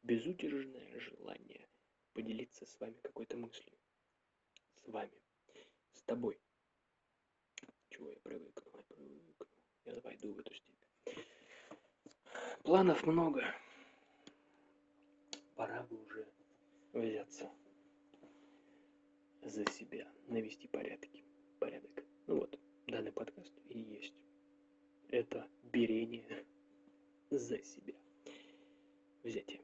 безудержное 0.02 1.00
желание 1.00 1.68
поделиться 2.14 2.66
с 2.66 2.80
вами 2.80 2.96
какой-то 3.02 3.38
мыслью. 3.38 3.78
С 4.84 4.88
вами. 4.88 5.22
С 5.94 6.02
тобой. 6.04 6.40
Чего 7.90 8.10
я 8.10 8.20
привыкну, 8.20 8.72
я 8.74 8.84
привыкну. 8.84 9.48
Я 9.86 10.00
войду 10.02 10.34
в 10.34 10.40
эту 10.40 10.54
степь. 10.54 10.84
Планов 12.64 13.06
много. 13.06 13.44
Пора 15.56 15.84
бы 15.84 16.04
уже 16.04 16.28
взяться 16.94 17.52
за 19.46 19.66
себя, 19.72 20.08
навести 20.28 20.68
порядки, 20.68 21.24
порядок. 21.60 22.04
Ну 22.28 22.40
вот, 22.40 22.60
данный 22.88 23.12
подкаст 23.12 23.54
и 23.70 23.80
есть. 23.80 24.14
Это 25.10 25.48
берение 25.72 26.46
за 27.30 27.64
себя. 27.64 27.94
Взятие. 29.24 29.62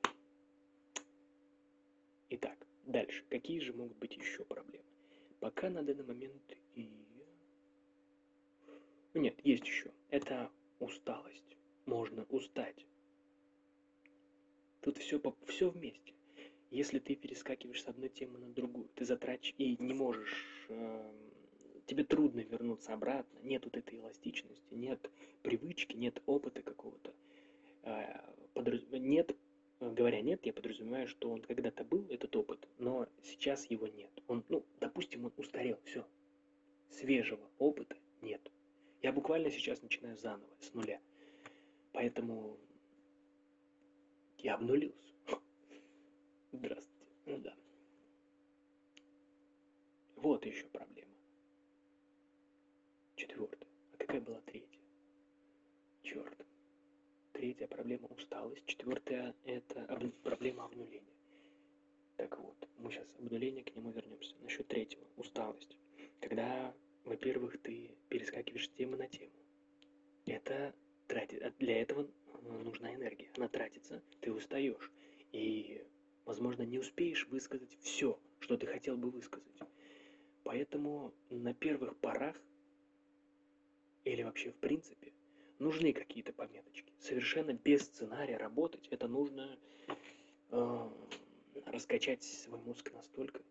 Итак, 2.30 2.58
дальше. 2.86 3.24
Какие 3.30 3.60
же 3.60 3.74
могут 3.74 3.98
быть 3.98 4.16
еще 4.16 4.44
проблемы? 4.46 4.86
Пока 5.40 5.70
на 5.70 5.82
данный 5.82 6.04
момент 6.04 6.58
и... 6.76 6.90
Нет, 9.14 9.36
есть 9.44 9.66
еще. 9.66 9.92
Это 10.10 10.52
усталость. 10.80 11.58
Можно 11.86 12.24
устать. 12.26 12.86
Тут 14.82 14.98
все, 14.98 15.22
все 15.48 15.70
вместе. 15.70 16.14
Если 16.72 17.00
ты 17.00 17.16
перескакиваешь 17.16 17.84
с 17.84 17.88
одной 17.88 18.10
темы 18.10 18.38
на 18.38 18.54
другую, 18.54 18.90
ты 18.96 19.06
затрач 19.06 19.54
и 19.58 19.76
не 19.82 19.94
можешь, 19.94 20.46
э, 20.70 21.12
тебе 21.88 22.04
трудно 22.04 22.42
вернуться 22.42 22.94
обратно, 22.94 23.40
нет 23.42 23.66
вот 23.66 23.76
этой 23.76 23.98
эластичности, 23.98 24.74
нет 24.74 25.10
привычки, 25.42 25.96
нет 25.96 26.22
опыта 26.28 26.62
какого-то, 26.62 27.14
э, 27.84 28.22
подраз... 28.54 28.82
нет 28.92 29.36
говоря 29.80 30.22
нет, 30.22 30.46
я 30.46 30.54
подразумеваю, 30.54 31.08
что 31.08 31.30
он 31.30 31.42
когда-то 31.42 31.84
был, 31.84 32.06
этот 32.10 32.36
опыт, 32.36 32.68
но 32.78 33.08
сейчас 33.24 33.66
его 33.72 33.88
нет. 33.88 34.12
Он, 34.28 34.44
ну, 34.50 34.66
допустим, 34.80 35.26
он 35.26 35.34
устарел, 35.38 35.80
все. 35.86 36.06
Свежего 36.90 37.50
опыта 37.60 37.96
нет. 38.22 38.42
Я 39.02 39.14
буквально 39.14 39.50
сейчас 39.50 39.82
начинаю 39.82 40.18
заново, 40.18 40.50
с 40.60 40.74
нуля. 40.74 41.00
Поэтому 41.94 42.58
я 44.40 44.56
обнулился. 44.56 45.14
Здравствуйте. 46.52 47.06
Ну 47.26 47.38
да. 47.38 47.56
Вот 50.16 50.46
еще 50.46 50.66
проблема. 50.68 51.14
Четвертая. 53.16 53.70
А 53.94 53.98
какая 53.98 54.22
была 54.22 54.42
третья? 54.42 54.80
Черт. 56.02 56.46
Третья 57.34 57.68
проблема– 57.68 58.08
усталость. 58.10 58.66
Четвертая– 58.66 59.36
это 59.46 59.86
об... 59.86 60.12
проблема 60.24 60.66
обнуления. 60.66 61.14
Так 62.18 62.38
вот, 62.40 62.68
мы 62.80 62.92
сейчас 62.92 63.08
обнуление 63.20 63.64
к 63.64 63.76
нему 63.76 63.92
вернемся. 63.92 64.36
Насчет 64.42 64.68
третьего– 64.68 65.06
усталость. 65.18 65.78
Когда, 66.20 66.74
во-первых, 67.06 67.62
ты 67.62 67.96
перескакиваешь 68.10 68.66
с 68.66 68.70
темы 68.70 68.98
на 68.98 69.08
тему. 69.08 69.32
Это 70.26 70.74
тратит, 71.08 71.56
для 71.60 71.82
этого 71.82 72.10
нужна 72.42 72.94
энергия. 72.94 73.30
Она 73.38 73.48
тратится, 73.48 74.02
ты 74.20 74.34
устаешь. 74.34 74.92
И, 75.32 75.86
возможно, 76.30 76.62
не 76.62 76.78
успеешь 76.78 77.28
высказать 77.30 77.76
все, 77.82 78.20
что 78.40 78.56
ты 78.56 78.68
хотел 78.68 78.96
бы 78.96 79.10
высказать. 79.10 79.60
Поэтому 80.44 81.12
на 81.32 81.56
первых 81.56 81.98
порах 81.98 82.40
или 84.04 84.22
вообще 84.22 84.52
в 84.52 84.58
принципе 84.58 85.12
нужны 85.58 85.92
какие-то 85.92 86.32
пометочки. 86.32 86.94
Совершенно 87.00 87.54
без 87.54 87.82
сценария 87.82 88.38
работать, 88.38 88.88
это 88.90 89.08
нужно 89.08 89.58
э, 90.52 90.90
раскачать 91.66 92.24
свой 92.24 92.60
мозг 92.60 92.92
настолько. 92.94 93.42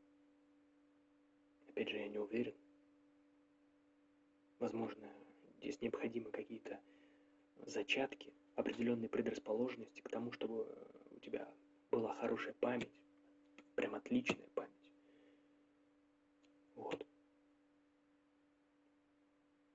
Опять 1.71 1.89
же, 1.89 1.97
я 1.97 2.07
не 2.07 2.19
уверен. 2.19 2.55
Возможно, 4.61 5.13
здесь 5.59 5.81
необходимы 5.81 6.31
какие-то 6.31 6.79
зачатки, 7.67 8.33
определенные 8.55 9.09
предрасположенности 9.09 10.01
к 10.01 10.09
тому, 10.09 10.31
чтобы 10.31 10.65
у 11.11 11.19
тебя 11.19 11.53
была 11.91 12.15
хорошая 12.17 12.55
память, 12.55 13.01
прям 13.75 13.95
отличная 13.95 14.49
память. 14.55 14.93
Вот. 16.75 17.07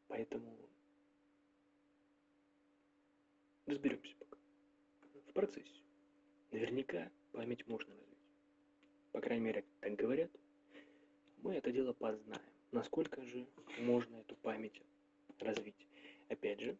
Поэтому 0.07 0.63
Разберемся 3.65 4.15
пока. 4.19 4.37
В 5.29 5.33
процессе. 5.33 5.81
Наверняка 6.51 7.09
память 7.31 7.65
можно 7.67 7.95
развить. 7.95 8.17
По 9.13 9.21
крайней 9.21 9.45
мере, 9.45 9.65
так 9.79 9.95
говорят. 9.95 10.29
Мы 11.37 11.55
это 11.55 11.71
дело 11.71 11.93
познаем. 11.93 12.41
Насколько 12.71 13.23
же 13.23 13.47
можно 13.79 14.17
эту 14.17 14.35
память 14.35 14.81
развить. 15.39 15.87
Опять 16.27 16.59
же, 16.59 16.77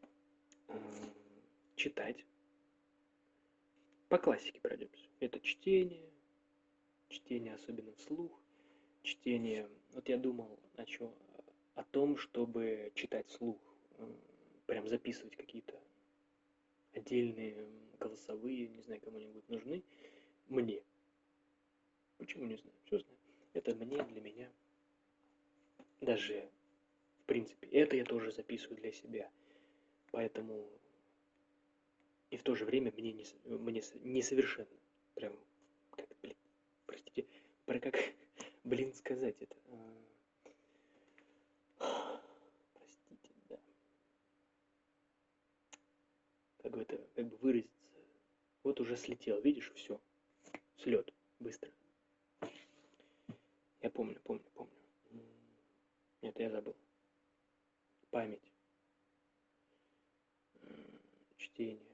читать. 1.76 2.26
По 4.14 4.20
классике 4.20 4.60
пройдемся. 4.60 5.08
Это 5.22 5.40
чтение, 5.40 6.08
чтение 7.10 7.56
особенно 7.56 7.92
вслух, 7.96 8.32
чтение... 9.02 9.68
Вот 9.94 10.08
я 10.08 10.20
думал 10.20 10.60
о, 10.78 10.86
чё, 10.86 11.12
о 11.74 11.84
том, 11.84 12.18
чтобы 12.18 12.92
читать 12.94 13.28
вслух, 13.30 13.58
прям 14.68 14.88
записывать 14.88 15.36
какие-то 15.36 15.82
отдельные 16.94 17.66
голосовые, 18.00 18.68
не 18.68 18.84
знаю, 18.84 19.02
кому-нибудь 19.02 19.50
нужны, 19.50 19.84
мне. 20.48 20.84
Почему 22.20 22.46
не 22.46 22.58
знаю? 22.58 22.78
Все 22.86 23.00
знаю. 23.00 23.18
Это 23.54 23.74
мне, 23.74 24.04
для 24.04 24.22
меня. 24.22 24.52
Даже, 26.02 26.52
в 27.18 27.24
принципе, 27.24 27.68
это 27.70 27.96
я 27.96 28.06
тоже 28.06 28.32
записываю 28.32 28.78
для 28.78 28.92
себя. 28.92 29.32
Поэтому 30.12 30.70
и 32.34 32.38
в 32.38 32.42
то 32.42 32.56
же 32.56 32.66
время 32.66 32.92
мне, 32.98 33.14
не, 33.14 33.26
мне 33.46 33.84
несовершенно. 34.02 34.68
Прям, 35.14 35.38
как, 35.92 36.10
блин, 36.24 36.36
простите, 36.88 37.28
про 37.66 37.80
как, 37.80 37.96
блин, 38.64 38.92
сказать 38.96 39.40
это. 39.40 39.56
как 46.64 46.76
это, 46.76 46.98
как 47.14 47.28
бы 47.28 47.38
выразиться. 47.38 47.78
Вот 48.64 48.80
уже 48.80 48.98
слетел, 48.98 49.40
видишь, 49.40 49.72
все. 49.76 50.02
Слет, 50.78 51.14
быстро. 51.38 51.72
Я 53.82 53.92
помню, 53.92 54.20
помню, 54.24 54.50
помню. 54.56 54.74
Нет, 56.24 56.40
я 56.40 56.50
забыл. 56.50 56.76
Память. 58.10 58.52
Чтение. 61.38 61.93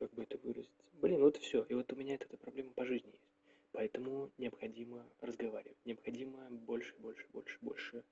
Как 0.00 0.12
бы 0.14 0.24
это 0.24 0.36
выразиться. 0.38 0.84
Блин, 0.94 1.20
вот 1.20 1.36
и 1.36 1.40
все. 1.40 1.62
И 1.68 1.74
вот 1.74 1.92
у 1.92 1.96
меня 1.96 2.14
эта 2.16 2.36
проблема 2.36 2.72
по 2.72 2.84
жизни 2.84 3.12
есть. 3.12 3.30
Поэтому 3.70 4.32
необходимо 4.38 5.06
разговаривать. 5.20 5.78
Необходимо 5.84 6.50
больше, 6.50 6.92
больше, 6.98 7.24
больше, 7.32 7.58
больше 7.60 8.02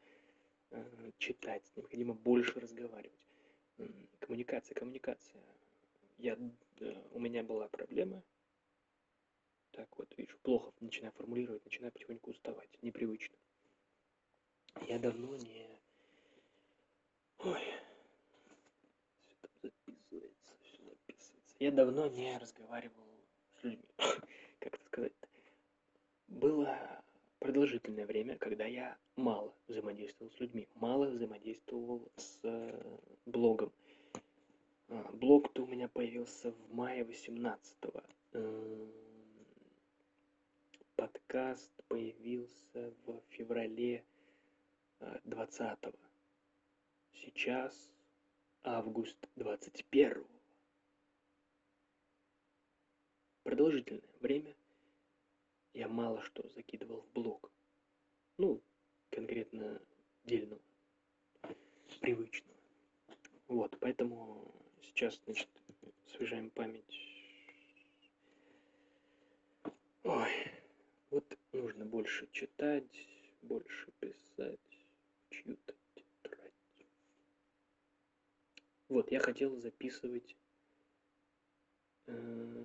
э, 0.70 1.10
читать. 1.18 1.64
Необходимо 1.74 2.14
больше 2.14 2.60
разговаривать 2.60 3.18
коммуникация, 4.18 4.74
коммуникация. 4.74 5.42
Я, 6.18 6.36
у 7.12 7.18
меня 7.18 7.42
была 7.42 7.68
проблема. 7.68 8.22
Так 9.70 9.88
вот, 9.96 10.12
видишь, 10.16 10.36
плохо 10.38 10.72
начинаю 10.80 11.12
формулировать, 11.12 11.64
начинаю 11.64 11.92
потихоньку 11.92 12.30
уставать, 12.30 12.70
непривычно. 12.82 13.36
Я 14.86 14.98
давно 14.98 15.36
не... 15.36 15.68
Ой, 17.38 17.60
все 19.26 19.36
там 19.40 19.50
записывается, 19.62 20.54
все 20.62 20.82
записывается. 20.82 21.47
Я 21.60 21.72
давно 21.72 22.06
не 22.06 22.38
разговаривал 22.38 23.04
с 23.60 23.64
людьми. 23.64 23.84
как 24.60 24.74
это 24.74 24.84
сказать? 24.84 25.12
Было 26.28 27.02
продолжительное 27.40 28.06
время, 28.06 28.38
когда 28.38 28.64
я 28.64 28.96
мало 29.16 29.52
взаимодействовал 29.66 30.30
с 30.30 30.38
людьми, 30.38 30.68
мало 30.76 31.06
взаимодействовал 31.06 32.08
с 32.14 32.38
э, 32.44 32.98
блогом. 33.26 33.72
А, 34.88 35.10
блог-то 35.14 35.64
у 35.64 35.66
меня 35.66 35.88
появился 35.88 36.52
в 36.52 36.74
мае 36.74 37.02
18-го. 37.02 38.02
Эм, 38.34 38.92
подкаст 40.94 41.72
появился 41.88 42.94
в 43.04 43.20
феврале 43.30 44.04
20-го. 45.00 45.90
Э, 45.90 45.92
Сейчас 47.14 47.90
август 48.62 49.16
21-го. 49.36 50.37
Продолжительное 53.48 54.02
время 54.20 54.54
я 55.72 55.88
мало 55.88 56.20
что 56.20 56.46
закидывал 56.50 57.00
в 57.00 57.12
блог. 57.14 57.50
Ну, 58.36 58.62
конкретно 59.08 59.80
дельного, 60.24 60.60
привычного. 61.98 62.60
Вот, 63.46 63.74
поэтому 63.80 64.54
сейчас, 64.82 65.18
значит, 65.24 65.48
освежаем 66.04 66.50
память. 66.50 66.84
Ой, 70.02 70.30
вот 71.08 71.38
нужно 71.52 71.86
больше 71.86 72.28
читать, 72.32 73.08
больше 73.40 73.90
писать 73.98 74.60
чью-то 75.30 75.74
тетрадь. 75.94 76.86
Вот, 78.90 79.10
я 79.10 79.20
хотел 79.20 79.56
записывать... 79.56 80.36
Э, 82.08 82.58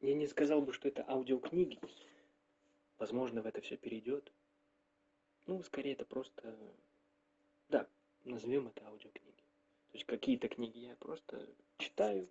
я 0.00 0.14
не 0.14 0.26
сказал 0.26 0.62
бы, 0.62 0.72
что 0.72 0.88
это 0.88 1.04
аудиокниги. 1.08 1.78
Возможно, 2.98 3.42
в 3.42 3.46
это 3.46 3.60
все 3.60 3.76
перейдет. 3.76 4.32
Ну, 5.46 5.62
скорее, 5.62 5.92
это 5.92 6.04
просто... 6.04 6.56
Да, 7.68 7.88
назовем 8.24 8.68
это 8.68 8.86
аудиокниги. 8.86 9.30
То 9.90 9.94
есть 9.94 10.06
какие-то 10.06 10.48
книги 10.48 10.78
я 10.78 10.96
просто 10.96 11.48
читаю. 11.78 12.28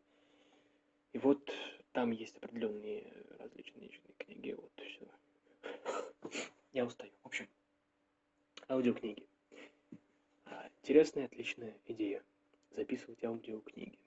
И 1.12 1.18
вот 1.18 1.52
там 1.92 2.12
есть 2.12 2.38
определенные 2.38 3.12
различные 3.40 3.90
книги. 4.18 4.52
Вот 4.52 4.72
все. 4.78 5.08
Я 6.74 6.86
устаю. 6.86 7.12
В 7.24 7.28
общем, 7.28 7.48
аудиокниги. 8.70 9.26
А, 10.46 10.70
интересная, 10.82 11.26
отличная 11.26 11.76
идея. 11.88 12.24
Записывать 12.72 13.24
аудиокниги. 13.24 13.98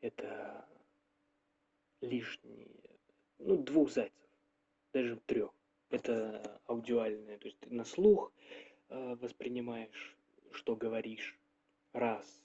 Это 0.00 0.66
лишние, 2.04 2.68
ну, 3.38 3.56
двух 3.56 3.90
зайцев, 3.90 4.30
даже 4.92 5.16
трех. 5.26 5.50
Это 5.90 6.60
аудиальное, 6.66 7.38
то 7.38 7.46
есть 7.46 7.58
ты 7.60 7.72
на 7.72 7.84
слух 7.84 8.32
э, 8.88 9.16
воспринимаешь, 9.20 10.16
что 10.52 10.76
говоришь, 10.76 11.38
раз, 11.92 12.42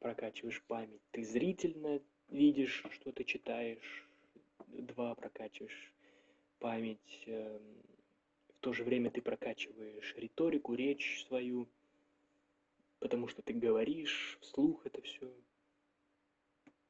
прокачиваешь 0.00 0.62
память, 0.64 1.02
ты 1.10 1.22
зрительно 1.22 2.00
видишь, 2.28 2.84
что 2.90 3.12
ты 3.12 3.24
читаешь, 3.24 4.08
два, 4.66 5.14
прокачиваешь 5.14 5.92
память, 6.58 7.22
э, 7.26 7.58
в 8.48 8.60
то 8.60 8.72
же 8.72 8.84
время 8.84 9.10
ты 9.10 9.22
прокачиваешь 9.22 10.14
риторику, 10.16 10.74
речь 10.74 11.24
свою, 11.28 11.68
потому 12.98 13.28
что 13.28 13.42
ты 13.42 13.52
говоришь 13.52 14.38
вслух 14.40 14.84
это 14.86 15.00
все, 15.02 15.32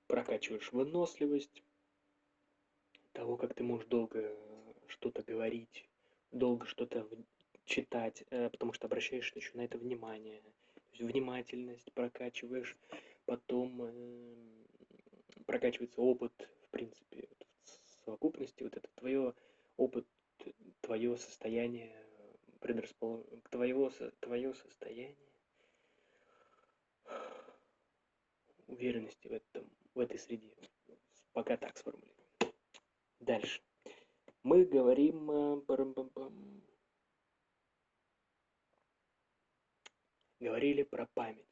прокачиваешь 0.06 0.72
выносливость, 0.72 1.62
того, 3.18 3.36
как 3.36 3.52
ты 3.52 3.64
можешь 3.64 3.88
долго 3.88 4.32
что-то 4.86 5.24
говорить, 5.24 5.88
долго 6.30 6.66
что-то 6.66 7.04
читать, 7.64 8.22
э, 8.30 8.48
потому 8.48 8.72
что 8.72 8.86
обращаешь 8.86 9.32
еще 9.34 9.50
на 9.54 9.62
это 9.62 9.76
внимание. 9.76 10.40
Внимательность 11.00 11.92
прокачиваешь, 11.94 12.76
потом 13.26 13.82
э, 13.82 14.36
прокачивается 15.46 16.00
опыт, 16.00 16.32
в 16.62 16.68
принципе, 16.68 17.28
в 17.64 18.04
совокупности, 18.04 18.62
вот 18.62 18.76
это 18.76 18.88
твое 18.94 19.34
опыт, 19.76 20.06
твое 20.80 21.16
состояние, 21.16 21.92
предрасполож... 22.60 23.26
твоего, 23.50 23.90
твое 24.20 24.54
состояние 24.54 25.16
уверенности 28.68 29.26
в 29.26 29.32
этом, 29.32 29.68
в 29.94 29.98
этой 29.98 30.20
среде. 30.20 30.54
Пока 31.32 31.56
так 31.56 31.76
сформулирую. 31.76 32.17
Дальше. 33.20 33.62
Мы 34.42 34.64
говорим... 34.64 35.30
Э, 35.30 35.62
говорили 40.40 40.82
про 40.82 41.06
память. 41.14 41.46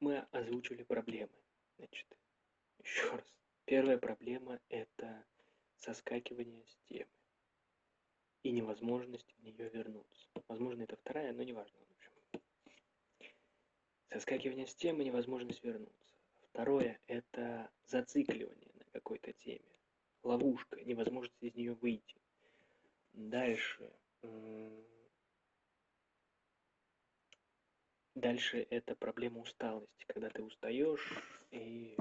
Мы 0.00 0.18
озвучили 0.30 0.82
проблемы. 0.82 1.32
Значит, 1.78 2.06
еще 2.82 3.10
раз. 3.10 3.34
Первая 3.64 3.98
проблема– 3.98 4.60
это 4.68 5.24
соскакивание 5.78 6.64
с 6.66 6.76
темы 6.88 7.10
и 8.42 8.50
невозможность 8.50 9.30
в 9.34 9.42
нее 9.42 9.68
вернуться. 9.68 10.28
Возможно, 10.46 10.82
это 10.82 10.96
вторая, 10.96 11.32
но 11.32 11.42
неважно. 11.42 11.78
В. 11.80 12.42
Соскакивание 14.10 14.66
с 14.66 14.74
темы, 14.74 15.04
невозможность 15.04 15.62
вернуться. 15.62 16.07
Второе– 16.52 16.98
это 17.06 17.70
зацикливание 17.86 18.72
на 18.74 18.84
какой-то 18.92 19.32
теме. 19.32 19.60
Ловушка, 20.22 20.80
невозможность 20.84 21.42
из 21.42 21.54
нее 21.54 21.74
выйти. 21.74 22.16
Дальше. 23.12 23.92
Дальше 28.14 28.66
это 28.70 28.96
проблема 28.96 29.40
усталости, 29.40 30.04
когда 30.08 30.28
ты 30.30 30.42
устаешь 30.42 31.22
и 31.52 31.96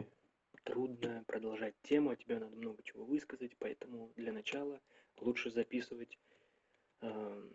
трудно 0.63 1.23
продолжать 1.27 1.75
тему, 1.83 2.09
а 2.09 2.15
тебе 2.15 2.39
надо 2.39 2.55
много 2.55 2.81
чего 2.81 3.05
высказать, 3.05 3.55
поэтому 3.59 4.11
для 4.15 4.33
начала 4.33 4.81
лучше 5.17 5.51
записывать 5.51 6.17
э, 7.01 7.49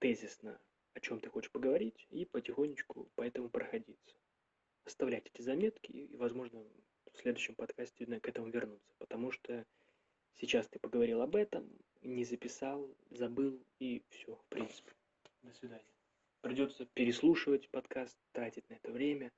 тезисно, 0.00 0.60
о 0.94 1.00
чем 1.00 1.20
ты 1.20 1.30
хочешь 1.30 1.52
поговорить, 1.52 2.06
и 2.10 2.24
потихонечку 2.24 3.08
по 3.14 3.22
этому 3.22 3.48
проходиться 3.48 4.16
оставлять 4.84 5.26
эти 5.26 5.42
заметки 5.42 5.90
и, 5.90 6.16
возможно, 6.16 6.64
в 7.12 7.18
следующем 7.18 7.54
подкасте 7.54 8.06
к 8.06 8.28
этому 8.28 8.48
вернуться, 8.48 8.94
потому 8.98 9.30
что 9.30 9.66
сейчас 10.34 10.68
ты 10.68 10.78
поговорил 10.78 11.20
об 11.22 11.36
этом, 11.36 11.68
не 12.00 12.24
записал, 12.24 12.88
забыл 13.10 13.64
и 13.78 14.02
все, 14.10 14.34
в 14.34 14.44
принципе. 14.46 14.92
До 15.42 15.52
свидания. 15.52 15.84
Придется 16.40 16.86
переслушивать 16.86 17.68
подкаст, 17.70 18.18
тратить 18.32 18.68
на 18.68 18.74
это 18.74 18.90
время. 18.90 19.32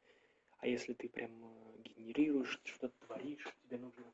А 0.59 0.67
если 0.67 0.95
ты 0.95 1.09
прям 1.09 1.45
э, 1.45 1.83
генерируешь, 1.83 2.61
что-то 2.65 2.89
творишь, 3.07 3.47
тебе 3.63 3.79
нужно 3.79 4.05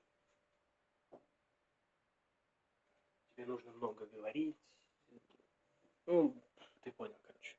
тебе 3.37 3.47
нужно 3.47 3.73
много 3.73 4.07
говорить. 4.07 4.57
Ну, 6.07 6.35
ты 6.83 6.91
понял, 6.93 7.17
короче 7.23 7.57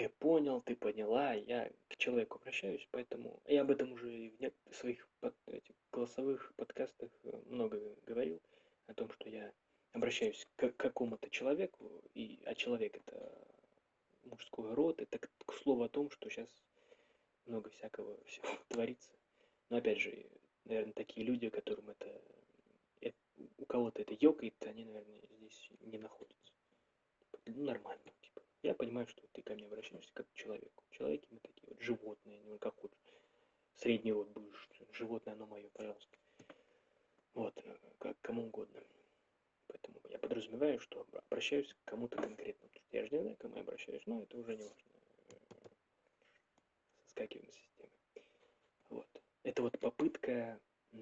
ты 0.00 0.08
понял, 0.08 0.62
ты 0.62 0.74
поняла, 0.76 1.34
я 1.34 1.70
к 1.88 1.96
человеку 1.98 2.38
обращаюсь, 2.38 2.88
поэтому 2.90 3.42
я 3.44 3.60
об 3.60 3.70
этом 3.70 3.92
уже 3.92 4.32
в 4.70 4.74
своих 4.74 5.06
под, 5.20 5.34
этих 5.46 5.74
голосовых 5.92 6.54
подкастах 6.56 7.10
э, 7.24 7.42
много 7.50 7.78
говорил, 8.06 8.40
о 8.86 8.94
том, 8.94 9.10
что 9.12 9.28
я 9.28 9.52
обращаюсь 9.92 10.48
к 10.56 10.72
какому-то 10.72 11.28
человеку, 11.28 12.02
и, 12.14 12.42
а 12.46 12.54
человек 12.54 12.96
это 12.96 13.46
мужской 14.22 14.72
род, 14.72 15.02
это 15.02 15.18
к, 15.18 15.28
к 15.44 15.52
слову 15.52 15.82
о 15.82 15.90
том, 15.90 16.08
что 16.10 16.30
сейчас 16.30 16.48
много 17.44 17.68
всякого 17.68 18.24
всего 18.24 18.46
творится. 18.68 19.12
Но 19.68 19.76
опять 19.76 19.98
же, 19.98 20.26
наверное, 20.64 20.94
такие 20.94 21.26
люди, 21.26 21.50
которым 21.50 21.90
это, 21.90 22.22
это 23.02 23.18
у 23.58 23.66
кого-то 23.66 24.00
это 24.00 24.16
ёкает, 24.18 24.54
они, 24.62 24.86
наверное, 24.86 25.20
здесь 25.36 25.70
не 25.80 25.98
находятся. 25.98 26.54
Ну, 27.44 27.64
нормально. 27.64 28.12
Я 28.62 28.74
понимаю, 28.74 29.06
что 29.06 29.26
ты 29.32 29.42
ко 29.42 29.54
мне 29.54 29.66
обращаешься 29.66 30.12
как 30.12 30.28
к 30.28 30.34
человеку. 30.34 30.84
Человеки 30.90 31.26
мы 31.30 31.40
такие 31.40 31.66
вот 31.68 31.80
животные, 31.80 32.42
ну 32.44 32.58
как 32.58 32.74
вот 32.82 32.94
средний 33.76 34.12
род 34.12 34.28
будешь, 34.28 34.68
животное 34.92 35.34
оно 35.34 35.46
мое, 35.46 35.68
пожалуйста. 35.70 36.18
Вот, 37.32 37.56
э, 37.64 37.76
как 37.98 38.20
кому 38.20 38.46
угодно. 38.46 38.82
Поэтому 39.66 40.00
я 40.10 40.18
подразумеваю, 40.18 40.78
что 40.80 41.06
обращаюсь 41.12 41.72
к 41.72 41.84
кому-то 41.84 42.16
конкретно. 42.16 42.68
Я 42.90 43.06
же 43.06 43.10
не 43.12 43.20
знаю, 43.20 43.36
к 43.36 43.40
кому 43.40 43.54
я 43.56 43.62
обращаюсь, 43.62 44.04
но 44.06 44.22
это 44.22 44.36
уже 44.36 44.56
не 44.56 44.64
важно. 44.64 44.90
Соскакиваем 47.04 47.50
с 47.50 47.54
системы. 47.54 47.92
Вот. 48.90 49.06
Это 49.42 49.62
вот 49.62 49.78
попытка, 49.78 50.60
в 50.90 50.98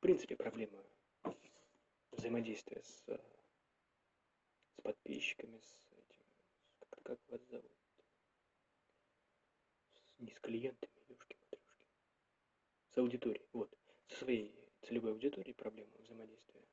принципе, 0.00 0.36
проблема 0.36 0.82
взаимодействия 2.12 2.80
с 2.82 3.04
с 4.78 4.80
подписчиками, 4.80 5.58
с 5.58 5.76
этим, 5.90 6.24
как, 6.90 7.02
как 7.02 7.18
вас 7.28 7.40
зовут? 7.50 7.72
С, 9.96 10.20
не 10.20 10.30
с 10.30 10.38
клиентами, 10.40 10.92
девушки 11.08 11.36
матрешки. 11.40 11.86
С 12.90 12.98
аудиторией, 12.98 13.48
вот, 13.52 13.76
со 14.06 14.18
своей 14.18 14.54
целевой 14.82 15.12
аудиторией 15.12 15.54
проблема 15.54 15.90
взаимодействия 15.98 16.64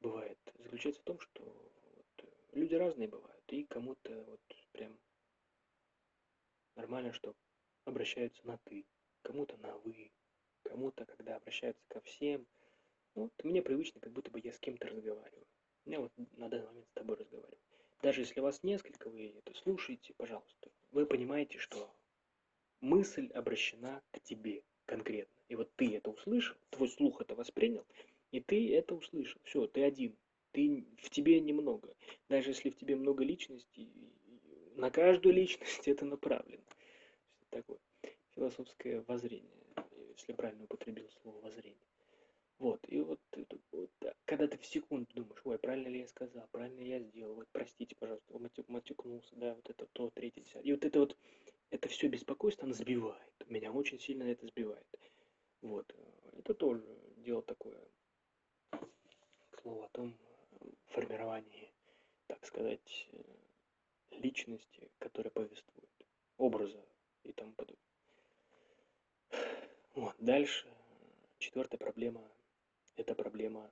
бывает, 0.00 0.38
заключается 0.58 1.00
в 1.00 1.04
том, 1.04 1.18
что 1.18 1.42
вот, 1.42 2.30
люди 2.52 2.74
разные 2.76 3.08
бывают, 3.08 3.44
и 3.48 3.64
кому-то 3.64 4.22
вот 4.22 4.40
прям 4.70 4.96
нормально, 6.76 7.12
что 7.12 7.34
обращаются 7.84 8.46
на 8.46 8.58
«ты», 8.58 8.86
кому-то 9.22 9.56
на 9.56 9.76
«вы», 9.78 10.12
кому-то, 10.62 11.06
когда 11.06 11.36
обращаются 11.36 11.84
ко 11.88 12.00
всем. 12.02 12.46
Ну, 13.14 13.22
вот 13.24 13.44
мне 13.44 13.62
привычно, 13.62 14.00
как 14.00 14.12
будто 14.12 14.30
бы 14.30 14.40
я 14.42 14.52
с 14.52 14.60
кем-то 14.60 14.86
разговариваю. 14.86 15.46
Я 15.84 16.00
вот 16.00 16.12
на 16.36 16.48
данный 16.48 16.66
момент 16.66 16.86
с 16.88 16.92
тобой 16.92 17.16
разговариваю. 17.16 17.58
Даже 18.02 18.20
если 18.20 18.40
вас 18.40 18.62
несколько, 18.62 19.08
вы 19.08 19.34
это 19.36 19.54
слушаете, 19.54 20.14
пожалуйста. 20.14 20.70
Вы 20.90 21.06
понимаете, 21.06 21.58
что 21.58 21.92
мысль 22.80 23.28
обращена 23.32 24.02
к 24.12 24.20
тебе 24.20 24.62
конкретно. 24.86 25.34
И 25.48 25.54
вот 25.54 25.70
ты 25.76 25.96
это 25.96 26.10
услышал, 26.10 26.56
твой 26.70 26.88
слух 26.88 27.20
это 27.20 27.34
воспринял, 27.34 27.84
и 28.30 28.40
ты 28.40 28.74
это 28.74 28.94
услышал. 28.94 29.40
Все, 29.44 29.66
ты 29.66 29.84
один. 29.84 30.16
Ты, 30.52 30.84
в 30.98 31.10
тебе 31.10 31.40
немного. 31.40 31.94
Даже 32.28 32.50
если 32.50 32.70
в 32.70 32.76
тебе 32.76 32.96
много 32.96 33.24
личностей, 33.24 33.88
на 34.76 34.90
каждую 34.90 35.34
личность 35.34 35.86
это 35.88 36.04
направлено. 36.04 36.62
Такое 37.50 37.78
философское 38.34 39.02
воззрение, 39.02 39.50
если 40.16 40.32
правильно 40.32 40.64
употребил 40.64 41.08
слово 41.22 41.40
воззрение. 41.40 41.76
Вот, 42.62 42.78
и 42.86 43.00
вот, 43.00 43.18
вот 43.72 43.90
когда 44.24 44.46
ты 44.46 44.56
в 44.56 44.64
секунду 44.64 45.12
думаешь, 45.12 45.40
ой, 45.42 45.58
правильно 45.58 45.88
ли 45.88 45.98
я 45.98 46.06
сказал, 46.06 46.46
правильно 46.52 46.78
я 46.80 47.00
сделал, 47.00 47.34
вот 47.34 47.48
простите, 47.50 47.96
пожалуйста, 47.96 48.38
матюк, 48.38 48.68
матюкнулся, 48.68 49.34
да, 49.34 49.52
вот 49.54 49.68
это 49.68 49.86
то, 49.86 50.10
третье, 50.10 50.42
десятое. 50.42 50.62
И 50.62 50.72
вот 50.72 50.84
это 50.84 51.00
вот, 51.00 51.16
это 51.70 51.88
все 51.88 52.06
беспокойство, 52.06 52.64
оно 52.64 52.72
сбивает. 52.72 53.32
Меня 53.48 53.72
очень 53.72 53.98
сильно 53.98 54.22
это 54.22 54.46
сбивает. 54.46 54.86
Вот, 55.60 55.92
это 56.34 56.54
тоже 56.54 56.86
дело 57.16 57.42
такое, 57.42 57.84
слово 59.60 59.86
о 59.86 59.88
том 59.88 60.16
формировании, 60.86 61.72
так 62.28 62.46
сказать, 62.46 63.08
личности, 64.12 64.88
которая 65.00 65.32
повествует, 65.32 65.90
образа 66.36 66.86
и 67.24 67.32
тому 67.32 67.54
подобное. 67.54 67.82
Вот, 69.96 70.14
дальше, 70.20 70.72
четвертая 71.38 71.80
проблема 71.80 72.22
это 72.96 73.14
проблема, 73.14 73.70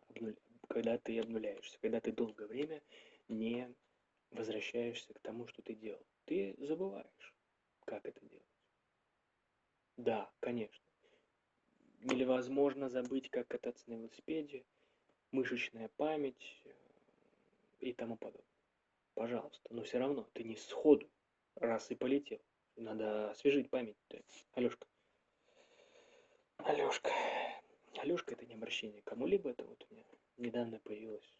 когда 0.69 0.99
ты 0.99 1.19
обнуляешься, 1.19 1.79
когда 1.81 2.01
ты 2.01 2.13
долгое 2.13 2.47
время 2.47 2.83
не 3.29 3.73
возвращаешься 4.31 5.13
к 5.15 5.21
тому, 5.21 5.47
что 5.47 5.63
ты 5.63 5.75
делал. 5.75 6.05
Ты 6.25 6.55
забываешь, 6.59 7.35
как 7.85 8.07
это 8.07 8.21
делать. 8.25 8.45
Да, 9.97 10.31
конечно. 10.41 10.85
Или 12.03 12.25
возможно 12.25 12.89
забыть, 12.89 13.29
как 13.31 13.49
кататься 13.49 13.91
на 13.91 13.95
велосипеде, 13.95 14.65
мышечная 15.33 15.91
память 15.97 16.63
э, 16.65 16.71
и 17.81 17.93
тому 17.93 18.17
подобное. 18.17 18.45
Пожалуйста. 19.15 19.69
Но 19.75 19.83
все 19.83 19.99
равно 19.99 20.27
ты 20.33 20.45
не 20.45 20.57
сходу 20.57 21.11
раз 21.57 21.91
и 21.91 21.95
полетел. 21.95 22.41
Надо 22.77 23.31
освежить 23.31 23.69
память. 23.69 23.99
-то. 24.09 24.25
Алешка. 24.53 24.87
Алешка. 26.57 27.11
Алешка 27.99 28.35
это 28.35 28.47
не 28.47 28.55
обращение 28.55 29.03
кому-либо, 29.03 29.51
это 29.51 29.65
вот 29.65 29.85
у 29.89 29.95
меня 29.95 30.05
недавно 30.37 30.79
появилось 30.81 31.35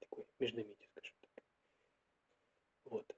такой 0.00 0.24
междометие, 0.38 0.88
скажем 0.90 1.16
так. 1.20 1.44
Вот. 2.84 3.16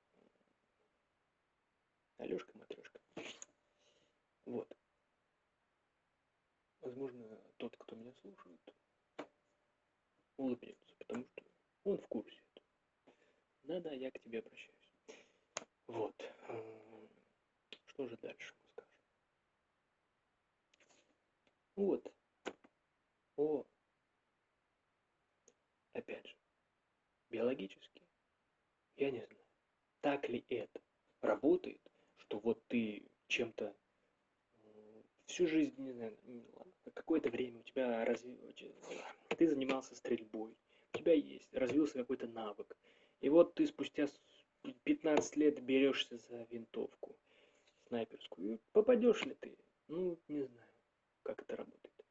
Алешка, 2.19 2.57
матрешка. 2.59 3.01
Вот. 4.47 4.69
Возможно, 6.81 7.41
тот, 7.59 7.77
кто 7.77 7.97
меня 7.97 8.13
слушает, 8.23 8.75
улыбнется, 10.37 10.95
потому 10.99 11.25
что 11.27 11.45
он 11.85 11.99
в 11.99 12.07
курсе. 12.09 12.43
Да-да, 13.65 13.93
я 13.93 14.11
к 14.11 14.19
тебе 14.21 14.39
обращаюсь. 14.39 14.77
Вот. 15.87 16.15
Что 17.87 18.09
же 18.09 18.17
дальше? 18.19 18.55
Вот. 21.77 22.11
О. 23.37 23.67
Опять 25.93 26.27
же, 26.27 26.35
биологически, 27.31 28.03
я 28.97 29.11
не 29.11 29.19
знаю, 29.19 29.45
так 30.01 30.29
ли 30.29 30.45
это 30.49 30.81
работает, 31.21 31.81
что 32.17 32.39
вот 32.39 32.63
ты 32.69 33.07
чем-то 33.29 33.75
всю 35.27 35.47
жизнь, 35.47 35.75
не 35.79 35.93
знаю, 35.93 36.17
какое-то 36.95 37.31
время 37.31 37.61
у 37.61 37.63
тебя 37.63 38.05
развилось, 38.05 38.55
ты 39.29 39.49
занимался 39.49 39.95
стрельбой, 39.95 40.57
у 40.95 40.99
тебя 40.99 41.13
есть, 41.13 41.53
развился 41.55 41.95
какой-то 41.99 42.27
навык, 42.27 42.77
и 43.21 43.29
вот 43.29 43.55
ты 43.55 43.67
спустя 43.67 44.07
15 44.85 45.37
лет 45.37 45.63
берешься 45.63 46.17
за 46.17 46.47
винтовку 46.51 47.17
снайперскую, 47.89 48.61
попадешь 48.73 49.25
ли 49.25 49.35
ты? 49.35 49.59
Ну, 49.89 50.19
не 50.29 50.43
знаю 50.43 50.66
как 51.27 51.43
это 51.43 51.57
работает. 51.57 52.05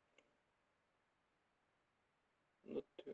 Вот 2.65 2.85
э, 3.05 3.13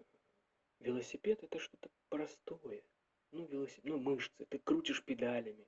велосипед 0.80 1.44
это 1.44 1.60
что-то 1.60 1.90
простое. 2.10 2.84
Ну, 3.32 3.46
велосипед, 3.46 3.86
ну, 3.86 4.00
мышцы, 4.00 4.46
ты 4.50 4.58
крутишь 4.58 5.04
педалями. 5.06 5.68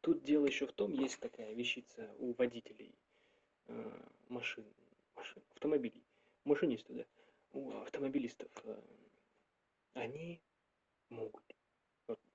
Тут 0.00 0.22
дело 0.22 0.46
еще 0.46 0.66
в 0.66 0.72
том, 0.72 0.92
есть 0.92 1.18
такая 1.18 1.52
вещица 1.54 2.14
у 2.18 2.32
водителей 2.34 2.94
э, 3.66 4.08
машин, 4.28 4.64
машин, 5.16 5.42
автомобилей, 5.50 6.02
машинистов, 6.44 6.96
да, 6.96 7.04
у 7.52 7.70
автомобилистов, 7.80 8.50
э, 8.64 8.80
они 9.94 10.40
могут, 11.10 11.44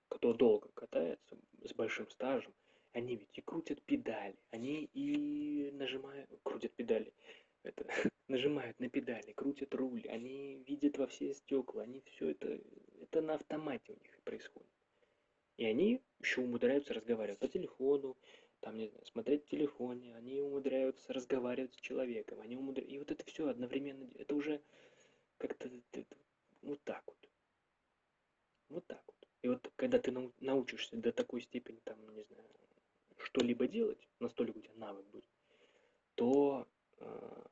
кто 0.10 0.34
долго 0.34 0.70
катается, 0.74 1.38
с 1.64 1.74
большим 1.74 2.08
стажем, 2.12 2.54
они 2.96 3.18
ведь 3.18 3.38
и 3.38 3.42
крутят 3.42 3.82
педали, 3.84 4.38
они 4.52 4.90
и 4.94 5.70
нажимают, 5.72 6.30
крутят 6.44 6.72
педали, 6.74 7.14
это, 7.64 7.86
нажимают 8.30 8.80
на 8.80 8.90
педали, 8.90 9.34
крутят 9.34 9.76
руль, 9.76 10.08
они 10.08 10.64
видят 10.66 10.98
во 10.98 11.06
все 11.08 11.34
стекла, 11.34 11.84
они 11.84 12.02
все 12.06 12.30
это, 12.30 12.58
это 13.02 13.22
на 13.22 13.34
автомате 13.36 13.92
у 13.92 14.02
них 14.02 14.18
происходит. 14.24 14.70
И 15.58 15.66
они 15.66 16.02
еще 16.22 16.42
умудряются 16.42 16.94
разговаривать 16.94 17.40
по 17.40 17.50
телефону, 17.50 18.18
там, 18.62 18.78
не 18.78 18.88
знаю, 18.88 19.06
смотреть 19.06 19.44
в 19.46 19.50
телефоне, 19.50 20.16
они 20.16 20.40
умудряются 20.40 21.12
разговаривать 21.12 21.74
с 21.74 21.82
человеком, 21.82 22.40
они 22.40 22.56
умудряются, 22.56 22.96
и 22.96 23.00
вот 23.00 23.12
это 23.12 23.26
все 23.26 23.50
одновременно, 23.50 24.10
это 24.16 24.36
уже 24.36 24.62
как-то 25.38 25.70
вот 26.62 26.82
так 26.84 27.04
вот. 27.06 27.30
Вот 28.70 28.88
так 28.88 29.04
вот. 29.06 29.28
И 29.42 29.50
вот 29.50 29.70
когда 29.76 30.00
ты 30.00 30.12
научишься 30.40 30.96
до 30.96 31.12
такой 31.12 31.42
степени, 31.42 31.80
там, 31.84 32.00
не 32.16 32.24
знаю, 32.24 32.46
что-либо 33.26 33.68
делать, 33.68 34.08
настолько 34.20 34.58
у 34.58 34.62
тебя 34.62 34.76
навык 34.76 35.06
будет, 35.08 35.30
то 36.16 36.68
э, 37.00 37.44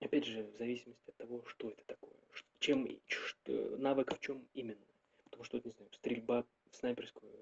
опять 0.00 0.24
же, 0.24 0.44
в 0.44 0.56
зависимости 0.56 1.08
от 1.08 1.16
того, 1.16 1.44
что 1.46 1.70
это 1.70 1.84
такое, 1.84 2.14
чем 2.58 2.88
что, 3.06 3.76
навык 3.76 4.14
в 4.14 4.20
чем 4.20 4.46
именно. 4.54 4.86
Потому 5.24 5.44
что, 5.44 5.60
не 5.62 5.70
знаю, 5.70 5.92
стрельба 5.92 6.44
снайперскую, 6.70 7.32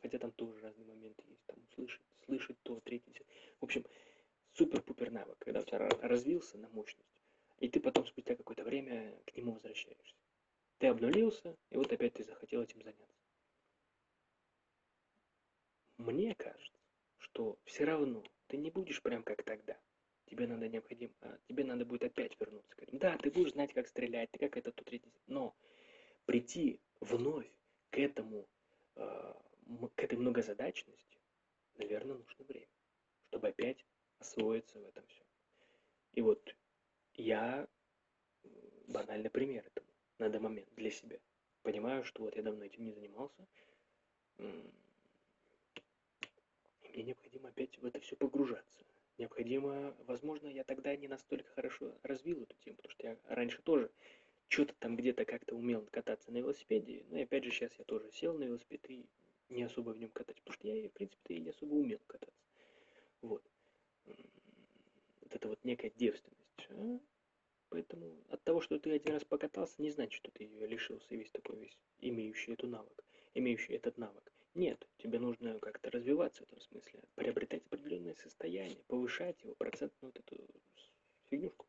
хотя 0.00 0.18
там 0.18 0.32
тоже 0.32 0.58
разные 0.60 0.86
моменты 0.86 1.22
есть, 1.28 1.44
там 1.46 1.58
слышать, 1.74 2.02
слышать 2.24 2.56
то, 2.62 2.80
третье. 2.80 3.24
В 3.60 3.64
общем, 3.64 3.84
супер-пупер 4.54 5.10
навык, 5.10 5.36
когда 5.38 5.60
у 5.60 5.64
тебя 5.64 5.88
развился 6.00 6.58
на 6.58 6.68
мощность, 6.70 7.22
и 7.60 7.68
ты 7.68 7.80
потом 7.80 8.06
спустя 8.06 8.34
какое-то 8.34 8.64
время 8.64 9.14
к 9.26 9.36
нему 9.36 9.52
возвращаешься. 9.52 10.16
Ты 10.78 10.88
обнулился, 10.88 11.56
и 11.70 11.76
вот 11.76 11.92
опять 11.92 12.14
ты 12.14 12.24
захотел 12.24 12.62
этим 12.62 12.82
заняться 12.82 13.15
мне 15.98 16.34
кажется, 16.34 16.78
что 17.18 17.58
все 17.64 17.84
равно 17.84 18.22
ты 18.48 18.56
не 18.56 18.70
будешь 18.70 19.02
прям 19.02 19.22
как 19.22 19.42
тогда. 19.42 19.78
Тебе 20.26 20.46
надо 20.46 20.68
необходимо, 20.68 21.14
а, 21.20 21.38
тебе 21.46 21.64
надо 21.64 21.84
будет 21.84 22.04
опять 22.04 22.38
вернуться. 22.40 22.74
Да, 22.92 23.16
ты 23.18 23.30
будешь 23.30 23.52
знать, 23.52 23.72
как 23.72 23.86
стрелять, 23.86 24.30
ты 24.32 24.38
как 24.38 24.56
это 24.56 24.72
тут 24.72 24.86
третий. 24.86 25.12
Но 25.26 25.56
прийти 26.24 26.80
вновь 27.00 27.50
к 27.90 27.98
этому, 27.98 28.48
э, 28.96 29.34
к 29.94 30.02
этой 30.02 30.18
многозадачности, 30.18 31.18
наверное, 31.76 32.16
нужно 32.16 32.44
время, 32.44 32.68
чтобы 33.28 33.48
опять 33.48 33.84
освоиться 34.18 34.80
в 34.80 34.84
этом 34.84 35.06
всем. 35.06 35.26
И 36.14 36.22
вот 36.22 36.56
я 37.14 37.68
банальный 38.88 39.30
пример 39.30 39.66
этому 39.66 39.86
на 40.18 40.28
данный 40.28 40.42
момент 40.42 40.68
для 40.74 40.90
себя. 40.90 41.18
Понимаю, 41.62 42.04
что 42.04 42.22
вот 42.22 42.36
я 42.36 42.42
давно 42.42 42.64
этим 42.64 42.84
не 42.84 42.92
занимался, 42.92 43.46
мне 46.96 47.04
необходимо 47.04 47.50
опять 47.50 47.78
в 47.78 47.84
это 47.84 48.00
все 48.00 48.16
погружаться. 48.16 48.84
Необходимо, 49.18 49.94
возможно, 50.06 50.48
я 50.48 50.64
тогда 50.64 50.96
не 50.96 51.08
настолько 51.08 51.50
хорошо 51.50 51.94
развил 52.02 52.42
эту 52.42 52.56
тему, 52.64 52.76
потому 52.76 52.90
что 52.90 53.06
я 53.06 53.18
раньше 53.26 53.60
тоже 53.62 53.90
что-то 54.48 54.74
там 54.78 54.96
где-то 54.96 55.26
как-то 55.26 55.56
умел 55.56 55.86
кататься 55.90 56.32
на 56.32 56.38
велосипеде. 56.38 57.04
Но 57.10 57.18
и 57.18 57.22
опять 57.22 57.44
же 57.44 57.50
сейчас 57.50 57.70
я 57.78 57.84
тоже 57.84 58.10
сел 58.12 58.38
на 58.38 58.44
велосипед 58.44 58.80
и 58.88 59.06
не 59.50 59.62
особо 59.62 59.90
в 59.90 59.98
нем 59.98 60.10
катать, 60.10 60.36
потому 60.36 60.54
что 60.54 60.68
я, 60.68 60.88
в 60.88 60.92
принципе-то, 60.92 61.34
и 61.34 61.40
не 61.40 61.50
особо 61.50 61.74
умел 61.74 62.00
кататься. 62.06 62.40
Вот. 63.20 63.44
Вот 64.06 65.34
это 65.34 65.48
вот 65.48 65.62
некая 65.64 65.90
девственность. 65.90 66.66
А? 66.70 66.98
Поэтому 67.68 68.24
от 68.30 68.42
того, 68.42 68.62
что 68.62 68.78
ты 68.78 68.92
один 68.92 69.12
раз 69.12 69.24
покатался, 69.24 69.82
не 69.82 69.90
значит, 69.90 70.14
что 70.14 70.30
ты 70.30 70.44
ее 70.44 70.66
лишился 70.66 71.14
весь 71.14 71.30
такой 71.30 71.58
весь, 71.58 71.78
имеющий 72.00 72.52
эту 72.52 72.68
навык, 72.68 73.04
имеющий 73.34 73.74
этот 73.74 73.98
навык. 73.98 74.32
Нет, 74.56 74.88
тебе 74.96 75.18
нужно 75.18 75.58
как-то 75.60 75.90
развиваться 75.90 76.42
в 76.42 76.46
этом 76.46 76.58
смысле, 76.62 77.02
приобретать 77.14 77.62
определенное 77.66 78.14
состояние, 78.14 78.82
повышать 78.86 79.36
его, 79.42 79.54
процентную 79.54 80.14
вот 80.14 80.18
эту 80.18 80.42
фигнюшку. 81.28 81.66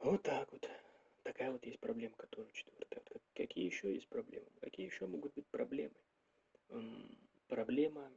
Вот 0.00 0.24
так 0.24 0.50
вот. 0.50 0.68
Такая 1.22 1.52
вот 1.52 1.64
есть 1.64 1.78
проблема, 1.78 2.16
которая 2.16 2.50
четвертая. 2.50 3.04
Вот 3.10 3.22
какие 3.34 3.66
еще 3.66 3.94
есть 3.94 4.08
проблемы? 4.08 4.48
Какие 4.60 4.86
еще 4.86 5.06
могут 5.06 5.32
быть 5.34 5.46
проблемы? 5.46 5.94
Проблема, 7.46 8.10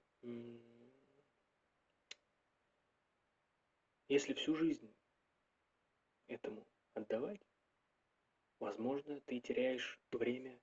если 4.09 4.33
всю 4.33 4.55
жизнь 4.55 4.91
этому 6.25 6.65
отдавать, 6.95 7.41
возможно, 8.57 9.21
ты 9.27 9.39
теряешь 9.41 9.99
время, 10.11 10.59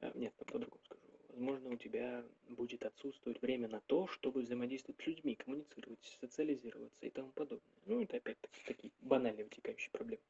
а, 0.00 0.12
нет, 0.14 0.34
по-другому 0.34 0.82
скажу, 0.84 1.05
возможно, 1.36 1.70
у 1.70 1.76
тебя 1.76 2.24
будет 2.48 2.84
отсутствовать 2.84 3.40
время 3.42 3.68
на 3.68 3.80
то, 3.82 4.06
чтобы 4.06 4.40
взаимодействовать 4.40 5.00
с 5.02 5.06
людьми, 5.06 5.34
коммуницировать, 5.34 6.02
социализироваться 6.20 7.04
и 7.04 7.10
тому 7.10 7.30
подобное. 7.32 7.82
Ну, 7.84 8.02
это 8.02 8.16
опять-таки 8.16 8.62
такие 8.64 8.92
банальные 9.00 9.44
вытекающие 9.44 9.90
проблемы. 9.90 10.22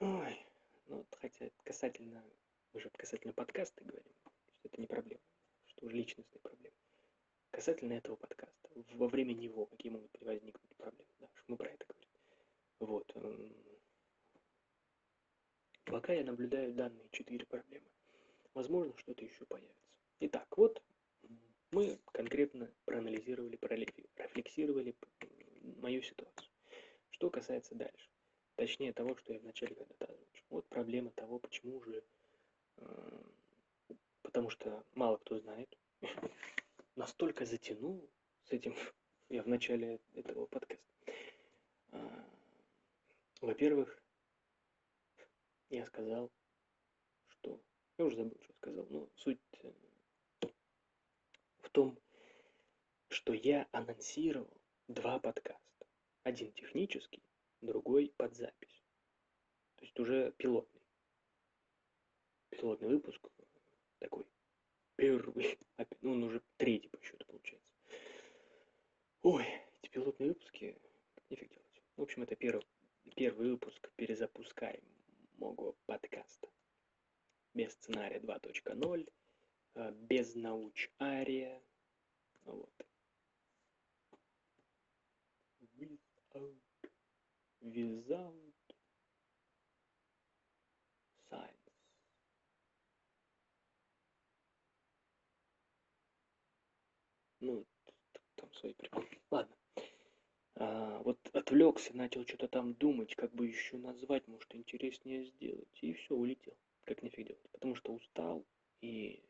Ой, 0.00 0.44
ну 0.88 0.96
вот 0.96 1.06
хотя 1.20 1.48
касательно, 1.62 2.22
уже 2.72 2.90
касательно 2.90 3.32
подкаста 3.32 3.84
говорим, 3.84 4.12
что 4.58 4.68
это 4.68 4.80
не 4.80 4.88
проблема, 4.88 5.22
что 5.66 5.86
уже 5.86 5.96
личностные 5.96 6.40
проблемы. 6.40 6.76
Касательно 7.52 7.92
этого 7.92 8.16
подкаста, 8.16 8.68
во 8.94 9.06
время 9.06 9.34
него 9.34 9.66
какие 9.66 9.92
могут 9.92 10.10
возникнуть 10.20 10.76
проблемы, 10.76 11.10
да, 11.20 11.28
мы 11.46 11.56
про 11.56 11.70
это 11.70 11.86
говорим. 11.86 12.10
Вот. 12.80 13.16
Пока 15.84 16.12
я 16.12 16.24
наблюдаю 16.24 16.74
данные 16.74 17.08
четыре 17.12 17.46
проблемы. 17.46 17.86
Возможно, 18.54 18.96
что-то 18.96 19.24
еще 19.24 19.44
появится. 19.46 19.74
Итак, 20.20 20.46
вот 20.56 20.82
мы 21.72 21.98
конкретно 22.12 22.72
проанализировали, 22.84 23.56
прорефлексировали 23.56 24.94
мою 25.78 26.02
ситуацию. 26.02 26.48
Что 27.10 27.30
касается 27.30 27.74
дальше. 27.74 28.08
Точнее 28.54 28.92
того, 28.92 29.16
что 29.16 29.32
я 29.32 29.40
вначале 29.40 29.74
когда-то 29.74 30.06
озвучил. 30.06 30.44
Вот 30.50 30.68
проблема 30.68 31.10
того, 31.10 31.40
почему 31.40 31.82
же... 31.82 32.04
Э, 32.76 33.22
потому 34.22 34.50
что 34.50 34.84
мало 34.94 35.16
кто 35.16 35.38
знает. 35.40 35.76
Настолько 36.96 37.44
затянул 37.46 38.08
с 38.44 38.52
этим 38.52 38.76
я 39.28 39.42
в 39.42 39.48
начале 39.48 40.00
этого 40.14 40.46
подкаста. 40.46 40.84
Э, 41.90 42.22
во-первых, 43.40 44.00
я 45.70 45.84
сказал. 45.86 46.30
Я 47.96 48.04
уже 48.06 48.16
забыл, 48.16 48.36
что 48.42 48.52
сказал, 48.54 48.86
но 48.90 49.08
суть 49.14 49.38
э, 49.62 49.72
в 51.58 51.70
том, 51.70 51.98
что 53.08 53.32
я 53.32 53.68
анонсировал 53.70 54.60
два 54.88 55.20
подкаста. 55.20 55.86
Один 56.24 56.52
технический, 56.52 57.22
другой 57.60 58.12
под 58.16 58.34
запись. 58.34 58.82
То 59.76 59.84
есть 59.84 60.00
уже 60.00 60.32
пилотный. 60.38 60.82
Пилотный 62.50 62.88
выпуск 62.88 63.28
такой 64.00 64.26
первый, 64.96 65.58
ну 66.02 66.12
он 66.12 66.24
уже 66.24 66.42
третий 66.56 66.88
по 66.88 67.00
счету 67.02 67.24
получается. 67.26 67.72
Ой, 69.22 69.46
эти 69.80 69.90
пилотные 69.90 70.30
выпуски, 70.30 70.76
нифиг 71.30 71.50
делать. 71.50 71.82
В 71.96 72.02
общем, 72.02 72.22
это 72.22 72.36
первый, 72.36 72.66
первый 73.14 73.50
выпуск 73.50 73.90
перезапускаемого 73.96 75.74
подкаста. 75.86 76.48
Без 77.54 77.72
сценария 77.72 78.18
2.0, 78.18 79.08
э, 79.76 79.92
без 79.92 80.34
науч 80.34 80.90
ария. 81.00 81.62
Вот. 82.44 82.72
Without 85.76 86.54
without 87.64 88.34
science. 91.30 91.72
Ну, 97.40 97.66
там 98.36 98.52
свои 98.54 98.74
приколы. 98.74 99.08
Ладно. 99.30 99.56
А, 100.56 100.98
вот 101.00 101.18
отвлекся, 101.32 101.96
начал 101.96 102.26
что-то 102.26 102.48
там 102.48 102.74
думать, 102.74 103.14
как 103.16 103.32
бы 103.32 103.46
еще 103.46 103.76
назвать, 103.76 104.26
может, 104.28 104.54
интереснее 104.54 105.24
сделать. 105.24 105.78
И 105.80 105.94
все, 105.94 106.14
улетел. 106.14 106.56
Как 106.84 107.02
нифиг 107.02 107.26
делать. 107.26 107.50
Потому 107.52 107.74
что 107.74 107.92
устал, 107.92 108.46
и 108.80 109.24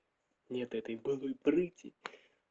нет 0.48 0.74
этой 0.74 0.96
былой 0.96 1.34
прыти. 1.36 1.94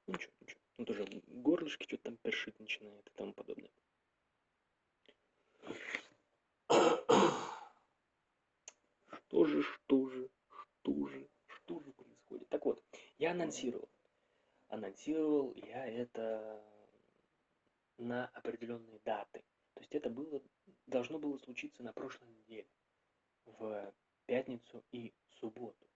Ну, 0.07 0.13
ничего, 0.13 0.33
ничего. 0.41 0.59
Ну, 0.77 0.85
тоже 0.85 1.05
горлышки 1.27 1.83
что-то 1.83 2.03
там 2.03 2.17
першить 2.17 2.59
начинает 2.59 3.07
и 3.07 3.11
тому 3.15 3.33
подобное. 3.33 3.71
Что 9.11 9.45
же, 9.45 9.61
что 9.61 10.09
же, 10.09 10.29
что 10.49 11.07
же, 11.07 11.29
что 11.47 11.79
же 11.79 11.91
происходит? 11.91 12.49
Так 12.49 12.65
вот, 12.65 12.83
я 13.17 13.31
анонсировал. 13.31 13.89
Анонсировал 14.67 15.53
я 15.55 15.85
это 15.85 16.63
на 17.97 18.27
определенные 18.27 18.99
даты. 19.05 19.43
То 19.73 19.81
есть 19.81 19.93
это 19.95 20.09
было, 20.09 20.41
должно 20.87 21.19
было 21.19 21.37
случиться 21.37 21.83
на 21.83 21.93
прошлой 21.93 22.29
неделе. 22.29 22.67
В 23.45 23.93
пятницу 24.25 24.83
и 24.91 25.13
субботу. 25.29 25.87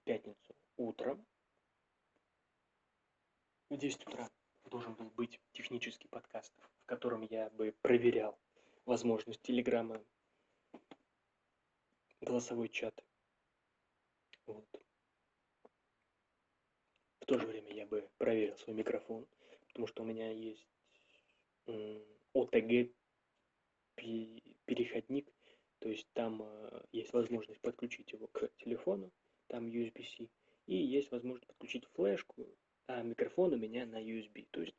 В 0.00 0.04
пятницу 0.04 0.56
утром 0.76 1.26
в 3.70 3.76
10 3.76 4.06
утра 4.06 4.30
должен 4.64 4.94
был 4.94 5.10
быть 5.10 5.40
технический 5.52 6.08
подкаст, 6.08 6.52
в 6.82 6.86
котором 6.86 7.22
я 7.22 7.50
бы 7.50 7.72
проверял 7.82 8.38
возможность 8.84 9.42
Телеграма 9.42 10.02
голосовой 12.20 12.68
чат. 12.68 13.04
Вот. 14.46 14.66
В 17.20 17.26
то 17.26 17.38
же 17.38 17.46
время 17.46 17.72
я 17.74 17.86
бы 17.86 18.08
проверил 18.16 18.56
свой 18.56 18.74
микрофон, 18.74 19.26
потому 19.68 19.86
что 19.86 20.02
у 20.02 20.06
меня 20.06 20.30
есть 20.32 20.66
OTG 22.34 22.94
переходник, 24.64 25.30
то 25.80 25.88
есть 25.88 26.08
там 26.12 26.42
э, 26.42 26.82
есть 26.92 27.12
возможность 27.12 27.60
подключить 27.60 28.12
его 28.12 28.26
к 28.28 28.50
телефону, 28.58 29.12
там 29.46 29.66
USB-C, 29.68 30.28
и 30.66 30.76
есть 30.76 31.10
возможность 31.10 31.46
подключить 31.46 31.86
флешку, 31.94 32.46
а 32.86 33.02
микрофон 33.02 33.52
у 33.54 33.56
меня 33.56 33.86
на 33.86 34.02
USB, 34.02 34.46
то 34.50 34.60
есть 34.60 34.76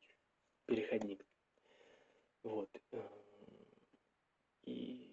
переходник. 0.66 1.24
Вот. 2.42 2.70
Э, 2.92 3.08
и 4.64 5.10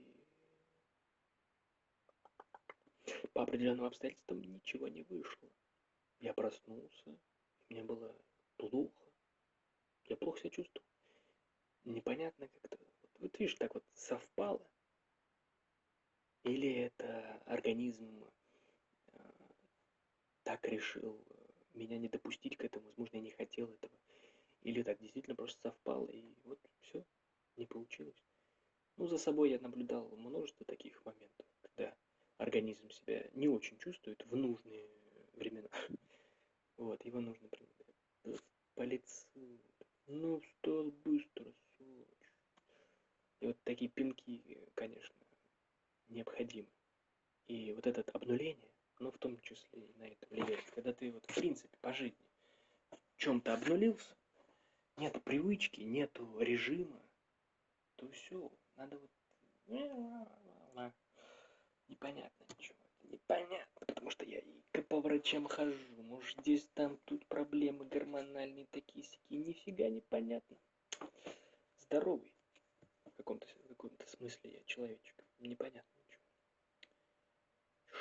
по 3.34 3.44
определенным 3.44 3.86
обстоятельствам 3.86 4.42
ничего 4.42 4.88
не 4.88 5.04
вышло. 5.04 5.50
Я 6.20 6.34
проснулся, 6.34 7.18
мне 7.70 7.84
было 7.84 8.16
плохо. 8.58 9.06
Я 10.06 10.18
плохо 10.18 10.40
себя 10.40 10.50
чувствовал. 10.50 10.86
Непонятно 11.84 12.48
как-то. 12.48 12.78
Вот, 12.80 13.12
вот 13.20 13.40
видишь, 13.40 13.56
так 13.56 13.74
вот 13.74 13.86
совпало. 13.94 14.68
Или 16.48 16.74
это 16.76 17.42
организм 17.46 18.24
э, 19.08 19.20
так 20.44 20.66
решил 20.66 21.22
меня 21.74 21.98
не 21.98 22.08
допустить 22.08 22.56
к 22.56 22.64
этому, 22.64 22.86
возможно, 22.86 23.18
я 23.18 23.22
не 23.22 23.32
хотел 23.32 23.70
этого. 23.70 23.94
Или 24.62 24.82
так 24.82 24.98
действительно 25.00 25.36
просто 25.36 25.60
совпало, 25.62 26.08
и 26.08 26.24
вот 26.46 26.60
все, 26.80 27.04
не 27.58 27.66
получилось. 27.66 28.24
Ну, 28.96 29.08
за 29.08 29.18
собой 29.18 29.50
я 29.52 29.60
наблюдал 29.60 30.08
множество 30.16 30.66
таких 30.66 31.06
моментов, 31.06 31.46
когда 31.64 31.94
организм 32.38 32.90
себя 32.92 33.30
не 33.34 33.50
очень 33.50 33.78
чувствует 33.78 34.26
в 34.26 34.36
нужные 34.36 34.88
времена. 35.34 35.70
Вот, 36.78 37.04
его 37.06 37.20
нужно 37.20 37.50
по 38.76 38.84
лицу. 38.84 39.28
Ну, 40.06 40.40
стал 40.42 40.92
быстро, 41.04 41.52
сволочь. 41.76 42.34
И 43.40 43.48
вот 43.48 43.58
такие 43.64 43.90
пинки, 43.90 44.60
конечно, 44.76 45.27
необходимы. 46.10 46.70
И 47.48 47.72
вот 47.74 47.88
это 47.88 48.04
обнуление, 48.12 48.70
оно 48.96 49.12
в 49.12 49.18
том 49.18 49.40
числе 49.42 49.82
и 49.82 49.94
на 49.98 50.04
это 50.04 50.28
влияет. 50.30 50.70
Когда 50.72 50.94
ты 50.94 51.12
вот 51.12 51.26
в 51.26 51.36
принципе 51.36 51.76
по 51.82 51.94
жизни 51.94 52.26
в 53.16 53.18
чем-то 53.18 53.54
обнулился, 53.54 54.16
нет 54.98 55.22
привычки, 55.24 55.82
нету 55.82 56.40
режима, 56.40 57.02
то 57.96 58.10
все, 58.10 58.52
надо 58.76 58.98
вот 58.98 59.12
непонятно 61.88 62.46
ничего 62.58 62.78
непонятно 63.04 63.86
потому 63.86 64.10
что 64.10 64.26
я 64.26 64.40
и 64.40 64.82
по 64.90 65.02
врачам 65.02 65.48
хожу, 65.48 66.02
может 66.04 66.40
здесь 66.40 66.68
там 66.74 66.98
тут 67.06 67.26
проблемы 67.28 67.86
гормональные 67.86 68.68
такие 68.72 69.04
сякие, 69.04 69.40
нифига 69.40 69.90
не 69.90 70.02
понятно. 70.02 70.58
Здоровый 71.80 72.34
в 73.06 73.12
каком-то 73.18 73.48
в 73.48 73.68
каком-то 73.68 74.08
смысле 74.08 74.52
я 74.52 74.64
человечек, 74.66 75.16
непонятно. 75.40 75.97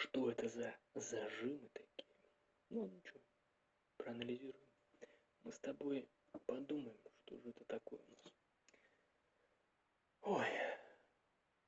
Что 0.06 0.30
это 0.30 0.48
за 0.48 0.76
зажимы 0.94 1.68
такие? 1.72 2.08
Ну 2.70 2.86
ничего, 2.86 3.20
проанализируем. 3.96 4.68
Мы 5.42 5.52
с 5.52 5.58
тобой 5.58 6.08
подумаем, 6.46 6.96
что 7.24 7.38
же 7.40 7.50
это 7.50 7.64
такое 7.64 7.98
у 7.98 8.10
нас. 8.10 8.34
Ой, 10.22 10.46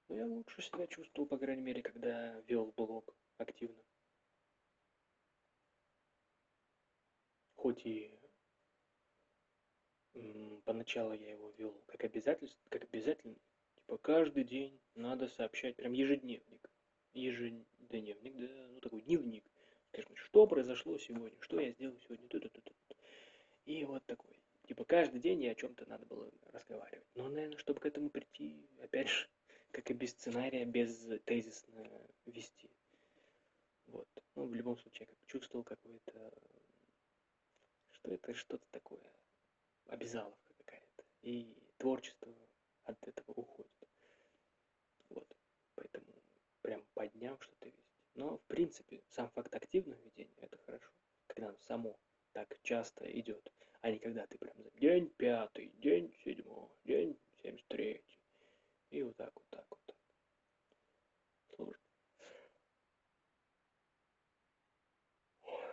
ну 0.09 0.16
я 0.16 0.26
лучше 0.26 0.62
себя 0.62 0.86
чувствовал, 0.86 1.28
по 1.28 1.36
крайней 1.36 1.62
мере, 1.62 1.82
когда 1.82 2.41
вел 2.43 2.72
блог 2.76 3.12
активно. 3.39 3.82
Хоть 7.57 7.84
и 7.86 8.16
поначалу 10.64 11.12
я 11.12 11.32
его 11.32 11.51
вел 11.59 11.82
как 11.86 12.05
обязательство, 12.05 12.68
как 12.68 12.84
обязательно, 12.84 13.36
типа 13.74 13.99
каждый 13.99 14.45
день 14.45 14.80
надо 14.95 15.26
сообщать, 15.26 15.76
прям 15.76 15.93
ежедневник, 15.93 16.70
ежедневник, 17.14 17.66
да, 17.89 18.68
ну 18.70 18.80
такой 18.80 19.03
дневник, 19.03 19.45
скажем, 19.89 20.14
что 20.16 20.47
произошло 20.47 20.99
сегодня, 20.99 21.36
что 21.41 21.61
я 21.61 21.72
сделал 21.72 21.99
сегодня, 22.01 22.28
тут, 22.28 22.51
тут, 22.53 22.64
тут, 22.64 22.97
и 23.64 23.84
вот 23.84 24.05
такой, 24.07 24.39
типа 24.66 24.84
каждый 24.84 25.20
день 25.20 25.43
я 25.43 25.53
о 25.53 25.55
чем-то 25.55 25.89
надо 25.89 26.07
было 26.07 26.30
разговаривать, 26.53 27.09
но, 27.14 27.28
наверное, 27.28 27.59
чтобы 27.59 27.80
к 27.80 27.86
этому 27.86 28.11
прийти, 28.11 28.68
опять 28.82 29.09
же, 29.09 29.28
как 29.70 29.91
и 29.91 29.95
без 29.95 30.11
сценария, 30.11 30.64
без 30.64 31.09
тезисно 31.24 31.86
вести, 32.26 32.70
вот, 33.86 34.09
ну 34.34 34.47
в 34.47 34.55
любом 34.55 34.76
случае 34.78 35.07
я 35.09 35.14
как 35.14 35.26
чувствовал 35.26 35.64
какой-то, 35.64 36.32
что 37.91 38.12
это 38.12 38.34
что-то 38.34 38.66
такое 38.70 39.03
обязаловка 39.86 40.55
какая-то. 40.59 41.05
И 41.22 41.57
творчество 41.78 42.32
от 42.84 43.09
этого 43.09 43.32
уходит. 43.32 43.72
Вот. 45.09 45.26
Поэтому 45.74 46.18
прям 46.69 46.85
подняв 46.93 47.43
что-то 47.43 47.66
вести. 47.66 47.83
Но, 48.14 48.37
в 48.37 48.43
принципе, 48.43 49.03
сам 49.09 49.31
факт 49.31 49.55
активного 49.55 49.99
ведения– 50.03 50.37
это 50.43 50.59
хорошо. 50.59 50.91
Когда 51.27 51.49
оно 51.49 51.59
само 51.61 51.99
так 52.33 52.59
часто 52.62 53.11
идет, 53.19 53.51
а 53.81 53.91
не 53.91 53.99
когда 53.99 54.27
ты 54.27 54.37
прям 54.37 54.55
день 54.75 55.09
пятый, 55.16 55.71
день 55.79 56.12
седьмой, 56.25 56.69
день 56.85 57.19
семьдесят 57.43 57.66
третий. 57.69 58.21
И 58.91 59.03
вот 59.03 59.16
так, 59.16 59.33
вот 59.35 59.49
так, 59.49 59.66
вот 59.71 59.81
так. 59.87 59.97
Сложно. 61.57 61.85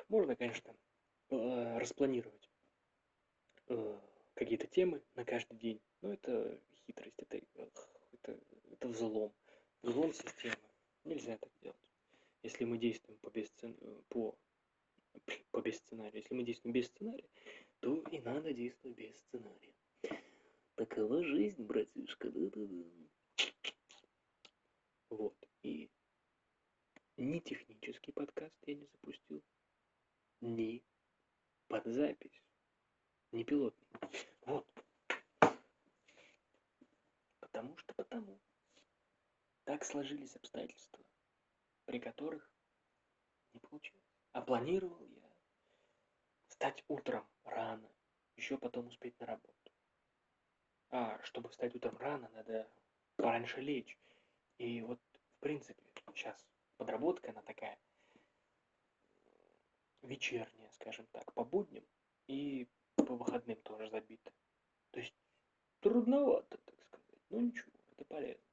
Можно, 0.08 0.36
конечно, 0.38 0.76
э, 1.30 1.78
распланировать 1.78 2.50
Э, 3.68 4.00
какие-то 4.36 4.68
темы 4.68 5.02
на 5.16 5.26
каждый 5.26 5.58
день. 5.58 5.82
Но 6.02 6.14
это 6.14 6.60
хитрость, 6.86 7.18
это, 7.18 7.42
это, 8.12 8.40
это 8.72 8.88
взлом. 8.88 9.34
Взлом 9.82 10.14
системы. 10.14 10.56
Нельзя 11.06 11.38
так 11.38 11.52
делать. 11.62 11.78
Если 12.44 12.66
мы 12.66 12.78
действуем 12.78 13.18
по, 13.20 13.30
без, 13.30 13.50
по, 14.10 14.38
по 15.52 15.62
без 15.62 15.78
сценария, 15.78 16.20
если 16.20 16.34
мы 16.34 16.44
действуем 16.44 16.74
без 16.74 16.88
сценария, 16.88 17.30
то 17.80 18.02
и 18.12 18.20
надо 18.20 18.54
действовать 18.54 18.98
без 18.98 19.18
сценария. 19.20 19.74
Такова 20.76 21.24
жизнь, 21.24 21.64
братишка, 21.64 22.30
да-да-да. 22.30 22.86
Вот. 25.10 25.38
И 25.64 25.90
ни 27.18 27.40
технический 27.40 28.12
подкаст 28.12 28.56
я 28.66 28.76
не 28.76 28.86
запустил, 28.86 29.42
ни 30.42 30.84
под 31.68 31.86
запись 31.86 32.42
не 33.36 33.44
пилотный. 33.44 33.88
Вот. 34.46 34.68
Потому 37.40 37.78
что 37.78 37.94
потому. 37.94 38.40
Так 39.66 39.84
сложились 39.84 40.36
обстоятельства, 40.36 41.04
при 41.86 42.00
которых 42.00 42.50
не 43.54 43.60
получилось. 43.60 44.04
А 44.32 44.42
планировал 44.42 45.04
я 45.08 45.32
встать 46.48 46.84
утром 46.88 47.28
рано, 47.44 47.92
еще 48.36 48.58
потом 48.58 48.88
успеть 48.88 49.20
на 49.20 49.26
работу. 49.26 49.72
А 50.90 51.20
чтобы 51.24 51.50
встать 51.50 51.76
утром 51.76 51.98
рано, 51.98 52.30
надо 52.30 52.72
пораньше 53.16 53.60
лечь. 53.60 53.98
И 54.60 54.82
вот, 54.84 55.00
в 55.38 55.40
принципе, 55.40 55.84
сейчас 56.14 56.46
подработка, 56.78 57.32
она 57.32 57.42
такая 57.42 57.80
вечерняя, 60.04 60.70
скажем 60.74 61.08
так, 61.08 61.34
по 61.34 61.44
будням. 61.44 61.84
И 62.28 62.70
по 62.96 63.16
выходным 63.16 63.60
тоже 63.62 63.90
забито. 63.90 64.32
То 64.92 65.00
есть 65.00 65.16
трудновато, 65.80 66.58
так 66.60 66.82
сказать. 66.84 67.20
Но 67.30 67.42
ничего, 67.42 67.72
это 67.92 68.06
полезно. 68.06 68.45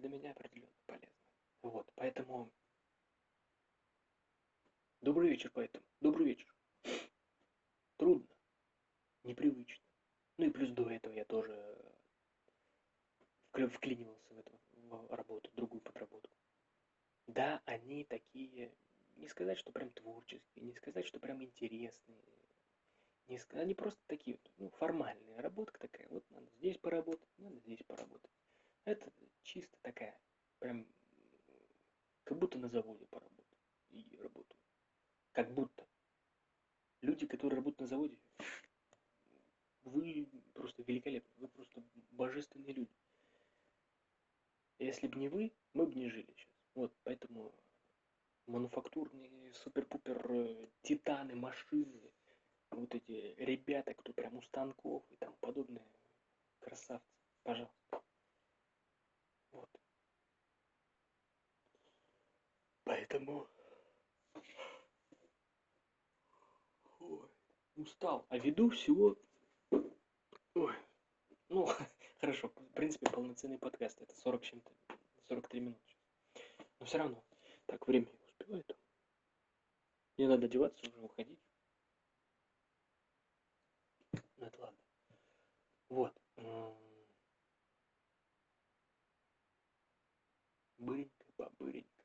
Для 0.00 0.08
меня 0.08 0.30
определенно 0.30 0.72
полезно. 0.86 1.12
Вот, 1.60 1.92
поэтому... 1.94 2.50
Добрый 5.02 5.28
вечер, 5.28 5.50
поэтому. 5.52 5.84
Добрый 6.00 6.24
вечер. 6.24 6.54
Трудно. 7.98 8.26
Непривычно. 9.24 9.84
Ну 10.38 10.46
и 10.46 10.50
плюс 10.50 10.70
до 10.70 10.88
этого 10.88 11.12
я 11.12 11.26
тоже 11.26 11.94
вклинивался 13.52 14.32
в 14.32 14.38
эту 14.38 14.52
в 14.72 15.14
работу, 15.14 15.50
другую 15.54 15.82
подработку. 15.82 16.34
Да, 17.26 17.62
они 17.66 18.04
такие, 18.04 18.72
не 19.16 19.28
сказать, 19.28 19.58
что 19.58 19.70
прям 19.70 19.90
творческие, 19.90 20.64
не 20.64 20.72
сказать, 20.72 21.06
что 21.06 21.20
прям 21.20 21.42
интересные, 21.42 22.24
не, 23.28 23.38
они 23.52 23.74
просто 23.74 24.00
такие, 24.06 24.38
ну, 24.56 24.70
формальные. 24.70 25.40
Работка 25.40 25.78
такая, 25.78 26.08
вот 26.08 26.28
надо 26.30 26.50
здесь 26.56 26.78
поработать, 26.78 27.28
надо 27.36 27.58
здесь 27.58 27.82
поработать. 27.82 28.30
Это 28.90 29.08
чисто 29.44 29.78
такая, 29.82 30.20
прям, 30.58 30.84
как 32.24 32.36
будто 32.36 32.58
на 32.58 32.68
заводе 32.68 33.06
поработать 33.06 33.56
и 33.90 34.18
работаю. 34.20 34.60
Как 35.30 35.54
будто. 35.54 35.86
Люди, 37.00 37.24
которые 37.28 37.58
работают 37.58 37.82
на 37.82 37.86
заводе, 37.86 38.18
вы 39.84 40.28
просто 40.54 40.82
великолепны, 40.82 41.30
вы 41.36 41.46
просто 41.46 41.84
божественные 42.10 42.72
люди. 42.72 42.96
Если 44.80 45.06
бы 45.06 45.20
не 45.20 45.28
вы, 45.28 45.52
мы 45.72 45.86
бы 45.86 45.94
не 45.94 46.08
жили 46.08 46.34
сейчас. 46.36 46.52
Вот, 46.74 46.92
поэтому 47.04 47.54
мануфактурные 48.46 49.54
супер-пупер 49.54 50.32
э, 50.32 50.68
титаны, 50.82 51.36
машины, 51.36 52.10
вот 52.70 52.92
эти 52.92 53.36
ребята, 53.38 53.94
кто 53.94 54.12
прям 54.12 54.34
у 54.34 54.42
станков 54.42 55.04
и 55.12 55.16
там 55.16 55.32
подобные 55.36 55.86
красавцы, 56.58 57.06
пожалуйста. 57.44 58.02
Вот. 59.52 59.68
Поэтому... 62.84 63.48
Ой, 67.00 67.28
устал. 67.76 68.26
А 68.28 68.38
веду 68.38 68.70
всего... 68.70 69.16
Ой, 70.54 70.74
ну, 71.48 71.66
хорошо, 72.20 72.48
в 72.48 72.72
принципе, 72.74 73.10
полноценный 73.10 73.58
подкаст. 73.58 74.00
Это 74.00 74.14
40 74.14 74.42
чем-то, 74.42 74.70
43 75.28 75.60
минуты. 75.60 75.96
Но 76.78 76.86
все 76.86 76.98
равно, 76.98 77.22
так, 77.66 77.86
время 77.86 78.06
успевает. 78.24 78.76
Мне 80.16 80.28
надо 80.28 80.46
одеваться, 80.46 80.86
уже 80.86 81.00
уходить. 81.00 81.38
Ну 84.36 84.46
это 84.46 84.60
ладно. 84.60 84.78
Вот. 85.88 86.20
Быренько, 90.80 91.26
побыренько. 91.36 92.04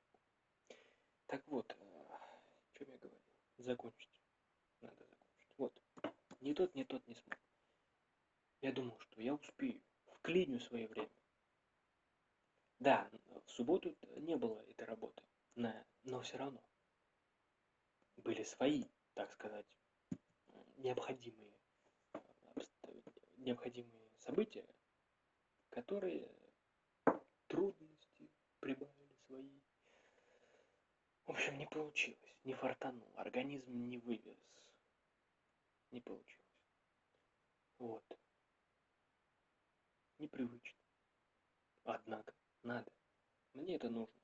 Так 1.27 1.47
вот, 1.47 1.71
о 1.71 1.75
э, 1.75 2.77
чем 2.77 2.91
я 2.91 2.97
говорил? 2.97 3.21
Закончить. 3.57 4.21
Надо 4.81 5.03
закончить. 5.05 5.49
Вот. 5.57 5.81
Ни 6.41 6.53
тот, 6.53 6.75
ни 6.75 6.83
тот 6.83 7.07
не 7.07 7.15
смог. 7.15 7.39
Я 8.61 8.71
думал, 8.71 8.99
что 8.99 9.21
я 9.21 9.33
успею. 9.33 9.81
Вклиню 10.05 10.59
свое 10.59 10.87
время. 10.87 11.09
Да, 12.79 13.09
в 13.45 13.49
субботу 13.49 13.95
не 14.17 14.35
было 14.35 14.59
этой 14.67 14.85
работы. 14.85 15.23
Но 15.55 16.21
все 16.21 16.37
равно. 16.37 16.61
Были 18.17 18.43
свои, 18.43 18.85
так 19.13 19.31
сказать, 19.31 19.65
необходимые 20.77 21.55
необходимые 23.37 24.09
события, 24.19 24.67
которые 25.69 26.29
трудности 27.47 27.94
прибавили 28.65 29.15
свои. 29.27 29.61
В 31.27 31.29
общем, 31.29 31.55
не 31.59 31.67
получилось, 31.67 32.35
не 32.43 32.55
фартанул, 32.55 33.07
организм 33.15 33.71
не 33.71 33.99
вывез, 33.99 34.39
не 35.91 36.01
получилось. 36.01 36.63
Вот. 37.77 38.03
Непривычно. 40.17 40.79
Однако, 41.83 42.33
надо. 42.63 42.91
Мне 43.53 43.75
это 43.75 43.91
нужно. 43.91 44.19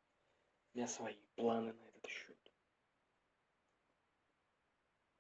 Меня 0.74 0.88
свои 0.88 1.22
планы 1.36 1.74
на 1.74 1.82
этот 1.90 2.08
счет. 2.08 2.52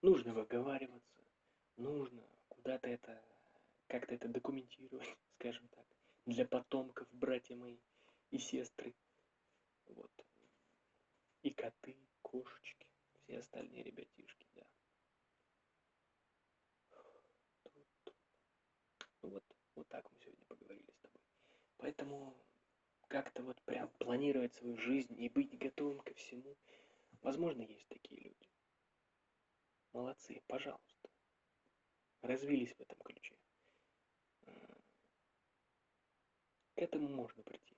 Нужно 0.01 0.33
выговариваться, 0.33 1.21
нужно 1.77 2.23
куда-то 2.47 2.87
это, 2.87 3.23
как-то 3.85 4.15
это 4.15 4.27
документировать, 4.29 5.15
скажем 5.35 5.67
так, 5.67 5.85
для 6.25 6.47
потомков, 6.47 7.07
братья 7.11 7.55
мои 7.55 7.77
и 8.31 8.39
сестры. 8.39 8.95
Вот. 9.91 10.11
И 11.43 11.51
коты, 11.51 11.97
кошечки, 12.21 12.87
все 13.13 13.39
остальные 13.39 13.83
ребятишки, 13.83 14.47
да. 14.55 14.65
Ну 19.21 19.29
вот, 19.29 19.43
вот 19.75 19.87
так 19.89 20.09
мы 20.11 20.19
сегодня 20.19 20.45
поговорили 20.45 20.91
с 20.91 20.99
тобой. 20.99 21.21
Поэтому 21.77 22.35
как-то 23.07 23.43
вот 23.43 23.61
прям 23.63 23.89
планировать 23.99 24.53
свою 24.53 24.77
жизнь 24.77 25.19
и 25.19 25.29
быть 25.29 25.57
готовым 25.57 25.99
ко 25.99 26.13
всему. 26.13 26.55
Возможно, 27.21 27.61
есть 27.61 27.87
такие 27.87 28.21
люди. 28.21 28.49
Молодцы, 29.91 30.41
пожалуйста. 30.47 31.09
Развились 32.21 32.73
в 32.73 32.79
этом 32.79 32.97
ключе. 32.99 33.35
К 36.75 36.79
этому 36.81 37.09
можно 37.09 37.43
прийти. 37.43 37.77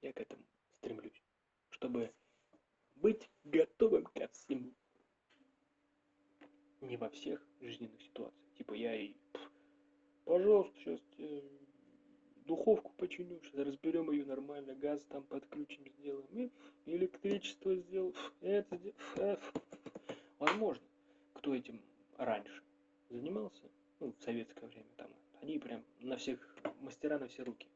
Я 0.00 0.12
к 0.12 0.20
этому 0.20 0.44
стремлюсь. 0.78 1.22
Чтобы 1.70 2.12
быть 2.96 3.28
готовым 3.44 4.04
ко 4.04 4.28
всему. 4.28 4.72
Не 6.80 6.96
во 6.96 7.10
всех 7.10 7.44
жизненных 7.60 8.00
ситуациях. 8.02 8.54
Типа 8.56 8.74
я 8.74 8.96
и... 8.96 9.14
Пожалуйста, 10.24 10.74
сейчас 10.78 11.00
духовку 12.44 12.92
починю, 12.96 13.40
сейчас 13.42 13.66
разберем 13.66 14.10
ее 14.10 14.24
нормально, 14.24 14.74
газ 14.74 15.04
там 15.08 15.22
подключим, 15.24 15.86
сделаем, 15.98 16.26
и 16.32 16.50
электричество 16.86 17.74
сделаем, 17.74 18.14
это 18.40 18.76
сделаем. 18.76 19.38
Возможно, 20.38 20.84
кто 21.34 21.54
этим 21.54 21.80
раньше 22.16 22.62
занимался, 23.10 23.70
ну, 24.00 24.12
в 24.12 24.22
советское 24.22 24.66
время 24.66 24.88
там, 24.96 25.10
они 25.40 25.58
прям 25.58 25.84
на 26.00 26.16
всех, 26.16 26.56
мастера 26.80 27.18
на 27.18 27.28
все 27.28 27.42
руки. 27.42 27.68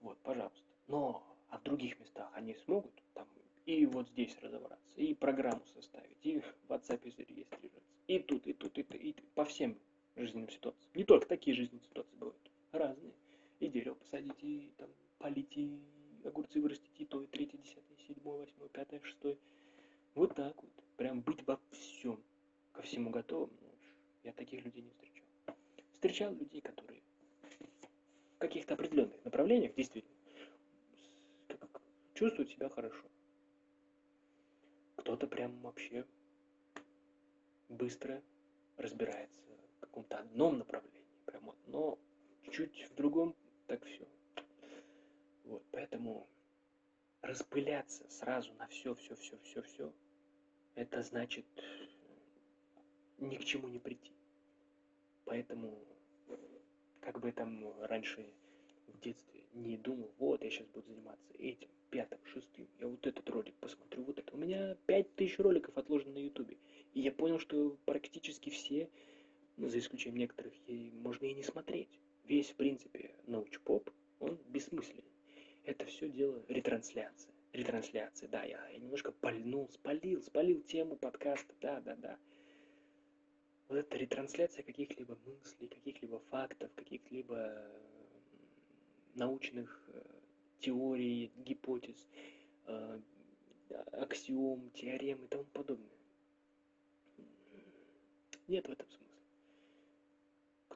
Вот, 0.00 0.18
пожалуйста. 0.18 0.64
Но 0.86 1.33
а 1.54 1.58
в 1.58 1.62
других 1.62 1.98
местах 2.00 2.28
они 2.34 2.56
смогут 2.64 2.92
там 3.14 3.28
и 3.64 3.86
вот 3.86 4.08
здесь 4.08 4.36
разобраться, 4.42 5.00
и 5.00 5.14
программу 5.14 5.64
составить, 5.72 6.18
и 6.22 6.40
в 6.40 6.54
WhatsApp 6.68 7.08
зарегистрироваться, 7.16 7.80
и 8.08 8.18
тут, 8.18 8.46
и 8.46 8.52
тут, 8.52 8.76
и, 8.76 8.82
тут, 8.82 9.00
и 9.00 9.14
по 9.34 9.44
всем 9.44 9.78
жизненным 10.16 10.50
ситуациям. 10.50 10.90
Не 10.94 11.04
только 11.04 11.28
такие 11.28 11.56
жизненные 11.56 11.84
ситуации 11.84 12.16
бывают, 12.16 12.50
разные 12.72 13.12
и 13.60 13.68
дерево 13.68 13.94
посадить, 13.94 14.42
и 14.42 14.72
там 14.76 14.88
полить, 15.18 15.56
и 15.56 15.80
огурцы 16.24 16.60
вырастить, 16.60 16.90
и 16.98 17.06
то, 17.06 17.22
и 17.22 17.26
третье, 17.26 17.56
десятое, 17.58 17.96
седьмое, 18.08 18.38
восьмое, 18.38 18.68
пятое, 18.70 19.00
шестое. 19.04 19.38
Вот 20.14 20.34
так 20.34 20.60
вот. 20.60 20.72
Прям 20.96 21.22
быть 21.22 21.46
во 21.46 21.58
всем, 21.70 22.20
ко 22.72 22.82
всему 22.82 23.10
готовым. 23.10 23.50
Ну, 23.60 23.68
я 24.24 24.32
таких 24.32 24.64
людей 24.64 24.82
не 24.82 24.90
встречал. 24.90 25.26
Встречал 25.94 26.34
людей, 26.34 26.60
которые 26.60 27.00
в 28.34 28.38
каких-то 28.38 28.74
определенных 28.74 29.24
направлениях 29.24 29.74
действительно 29.74 30.13
чувствуют 32.14 32.50
себя 32.50 32.68
хорошо. 32.68 33.04
Кто-то 34.96 35.26
прям 35.26 35.60
вообще 35.60 36.06
быстро 37.68 38.22
разбирается 38.76 39.40
в 39.76 39.80
каком-то 39.80 40.18
одном 40.18 40.58
направлении. 40.58 41.04
Прям 41.26 41.44
вот, 41.44 41.58
но 41.66 41.98
чуть 42.50 42.88
в 42.90 42.94
другом 42.94 43.34
так 43.66 43.84
все. 43.84 44.06
Вот, 45.44 45.62
поэтому 45.70 46.26
распыляться 47.20 48.08
сразу 48.08 48.52
на 48.54 48.66
все, 48.68 48.94
все, 48.94 49.16
все, 49.16 49.38
все, 49.38 49.62
все, 49.62 49.92
это 50.74 51.02
значит 51.02 51.46
ни 53.18 53.36
к 53.36 53.44
чему 53.44 53.68
не 53.68 53.78
прийти. 53.78 54.12
Поэтому, 55.24 55.78
как 57.00 57.20
бы 57.20 57.32
там 57.32 57.80
раньше 57.82 58.30
в 58.88 59.00
детстве 59.00 59.33
не 59.54 59.76
думал, 59.76 60.12
вот 60.18 60.42
я 60.42 60.50
сейчас 60.50 60.66
буду 60.68 60.86
заниматься 60.86 61.32
этим, 61.38 61.68
пятым, 61.90 62.18
шестым, 62.24 62.68
я 62.80 62.88
вот 62.88 63.06
этот 63.06 63.28
ролик 63.30 63.54
посмотрю, 63.56 64.04
вот 64.04 64.18
это. 64.18 64.34
У 64.34 64.38
меня 64.38 64.76
пять 64.86 65.14
тысяч 65.14 65.38
роликов 65.38 65.76
отложено 65.76 66.14
на 66.14 66.18
ютубе. 66.18 66.56
И 66.92 67.00
я 67.00 67.12
понял, 67.12 67.38
что 67.38 67.76
практически 67.84 68.50
все, 68.50 68.88
ну, 69.56 69.68
за 69.68 69.78
исключением 69.78 70.18
некоторых, 70.18 70.52
можно 70.68 71.26
и 71.26 71.34
не 71.34 71.42
смотреть 71.42 71.88
весь, 72.24 72.50
в 72.50 72.54
принципе, 72.54 73.14
научпоп, 73.26 73.90
он 74.20 74.38
бессмысленный. 74.48 75.04
Это 75.64 75.86
все 75.86 76.08
дело 76.08 76.44
ретрансляция. 76.48 77.32
Ретрансляция, 77.52 78.28
да, 78.28 78.42
я, 78.42 78.68
я 78.68 78.78
немножко 78.78 79.12
пальнул, 79.12 79.68
спалил, 79.68 80.22
спалил 80.22 80.60
тему 80.62 80.96
подкаста, 80.96 81.54
да, 81.60 81.80
да, 81.80 81.94
да. 81.96 82.18
Вот 83.68 83.78
это 83.78 83.96
ретрансляция 83.96 84.62
каких-либо 84.62 85.16
мыслей, 85.24 85.68
каких-либо 85.68 86.18
фактов, 86.30 86.70
каких-либо 86.74 87.64
научных 89.14 89.82
э, 89.88 90.02
теорий, 90.60 91.32
гипотез, 91.36 92.06
э, 92.66 93.00
аксиом, 93.92 94.70
теорем 94.70 95.24
и 95.24 95.28
тому 95.28 95.44
подобное. 95.44 95.88
Нет 98.46 98.68
в 98.68 98.72
этом 98.72 98.88
смысла 98.90 99.04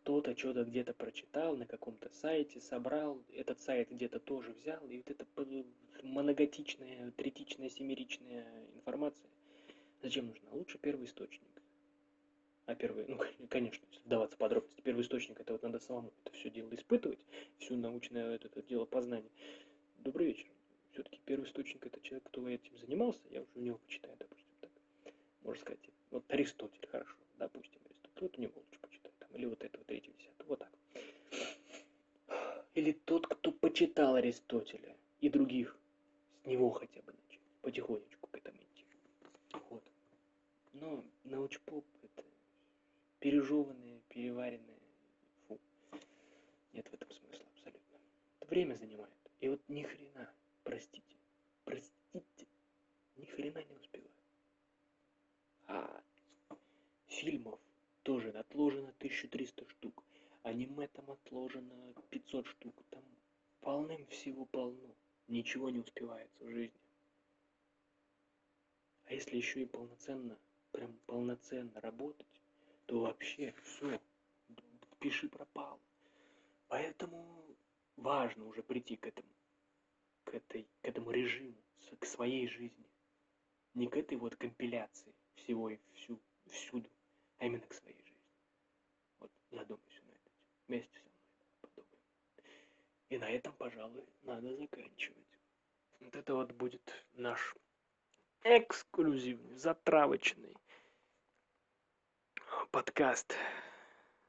кто-то 0.09 0.35
что-то 0.35 0.65
где-то 0.65 0.95
прочитал 0.95 1.55
на 1.55 1.67
каком-то 1.67 2.09
сайте, 2.09 2.63
собрал, 2.63 3.23
этот 3.31 3.61
сайт 3.61 3.91
где-то 3.91 4.19
тоже 4.19 4.53
взял, 4.53 4.83
и 4.89 4.97
вот 4.97 5.11
эта 5.11 5.27
моноготичная, 6.03 7.11
третичная, 7.11 7.69
семеричная 7.69 8.47
информация, 8.75 9.29
зачем 10.01 10.29
нужна? 10.29 10.49
Лучше 10.53 10.79
первый 10.79 11.05
источник. 11.05 11.58
А 12.69 12.75
первый, 12.75 13.07
ну, 13.09 13.19
конечно, 13.49 13.83
если 13.91 14.05
вдаваться 14.05 14.37
подробности, 14.37 14.83
первый 14.83 15.01
источник, 15.01 15.41
это 15.41 15.55
вот 15.55 15.63
надо 15.63 15.79
самому 15.79 16.13
это 16.23 16.37
все 16.37 16.51
дело 16.51 16.75
испытывать, 16.75 17.19
всю 17.57 17.77
научное 17.77 18.35
это, 18.35 18.49
это 18.49 18.61
дело 18.61 18.85
познания. 18.85 19.31
Добрый 19.97 20.27
вечер. 20.27 20.47
Все-таки 20.93 21.19
первый 21.25 21.47
источник 21.47 21.87
это 21.87 21.99
человек, 22.03 22.25
кто 22.25 22.47
этим 22.47 22.77
занимался, 22.77 23.23
я 23.31 23.41
уже 23.41 23.51
у 23.55 23.61
него 23.61 23.79
почитаю, 23.79 24.15
допустим, 24.19 24.51
так. 24.61 24.71
Можно 25.45 25.63
сказать, 25.63 25.81
вот 26.11 26.25
Аристотель, 26.29 26.87
хорошо, 26.93 27.17
допустим, 27.39 27.81
Аристотель, 27.87 28.21
вот 28.21 28.37
у 28.37 28.41
него 28.43 28.53
лучше 28.55 28.79
или 29.33 29.47
вот 29.47 29.65
это, 29.65 29.79
вот 29.79 29.87
третье, 29.87 30.13
десятое, 30.19 30.47
вот 30.47 30.59
так. 30.59 30.71
Или 32.75 32.93
тот, 32.93 33.27
кто 33.29 33.51
почитал 33.51 34.17
Аристотеля 34.17 34.95
и 35.21 35.31
других, 35.31 35.75
с 36.43 36.47
него 36.47 36.69
хотя 36.71 37.01
бы 37.01 37.13
начать, 37.13 37.41
потихонечку 37.63 38.27
к 38.27 38.37
этому 38.37 38.59
идти. 38.59 38.85
Вот. 39.71 39.83
Но 40.75 41.03
научпоп 41.25 41.85
это 42.03 42.28
пережеванное, 43.21 44.01
переваренное, 44.09 44.79
фу. 45.47 45.59
Нет 46.73 46.89
в 46.89 46.95
этом 46.95 47.11
смысла 47.11 47.47
абсолютно. 47.55 47.99
Это 48.41 48.49
время 48.51 48.75
занимает. 48.75 49.13
И 49.41 49.49
вот 49.49 49.61
ни 49.69 49.83
хрена, 49.83 50.33
простите, 50.65 51.17
простите, 51.65 52.47
ни 53.17 53.25
хрена 53.25 53.63
не 53.65 53.75
успеваю. 53.75 54.11
А 55.67 56.03
фильмов 57.07 57.61
тоже 58.03 58.31
отложено 58.31 58.89
1300 58.99 59.69
штук. 59.69 60.05
Аниме 60.43 60.89
там 60.89 61.11
отложено 61.11 61.95
500 62.11 62.47
штук. 62.47 62.83
Там 62.91 63.05
полным 63.61 64.07
всего 64.07 64.45
полно. 64.47 64.95
Ничего 65.27 65.69
не 65.69 65.81
успевается 65.81 66.45
в 66.45 66.51
жизни. 66.51 66.81
А 69.05 69.15
если 69.15 69.37
еще 69.37 69.63
и 69.63 69.67
полноценно, 69.67 70.39
прям 70.71 70.93
полноценно 71.07 71.81
работать, 71.81 72.38
то 72.89 73.01
вообще 73.01 73.55
все, 73.63 74.01
пиши 74.99 75.29
пропал. 75.29 75.79
Поэтому 76.69 77.45
важно 77.97 78.47
уже 78.47 78.63
прийти 78.63 78.97
к 78.97 79.07
этому, 79.07 79.29
к, 80.25 80.35
этой, 80.35 80.63
к 80.81 80.85
этому 80.87 81.11
режиму, 81.11 81.55
к 81.99 82.07
своей 82.07 82.49
жизни. 82.49 82.89
Не 83.75 83.89
к 83.89 83.97
этой 83.97 84.17
вот 84.17 84.37
компиляции 84.37 85.15
всего 85.35 85.69
и 85.69 85.79
всю, 85.93 86.19
всюду, 86.47 86.91
а 87.37 87.45
именно 87.45 87.67
к 87.67 87.75
своей 87.75 87.99
жизни. 87.99 88.33
Вот 89.21 89.31
задумайся 89.51 90.03
на 90.07 90.13
это 90.13 90.31
вместе 90.67 90.99
со 90.99 91.09
мной 91.11 91.45
подумай. 91.61 91.99
И 93.11 93.19
на 93.19 93.31
этом, 93.31 93.53
пожалуй, 93.53 94.07
надо 94.23 94.57
заканчивать. 94.57 95.39
Вот 96.01 96.17
это 96.17 96.35
вот 96.35 96.53
будет 96.53 97.07
наш 97.13 97.55
эксклюзивный, 98.45 99.57
затравочный 99.57 100.57
подкаст. 102.71 103.35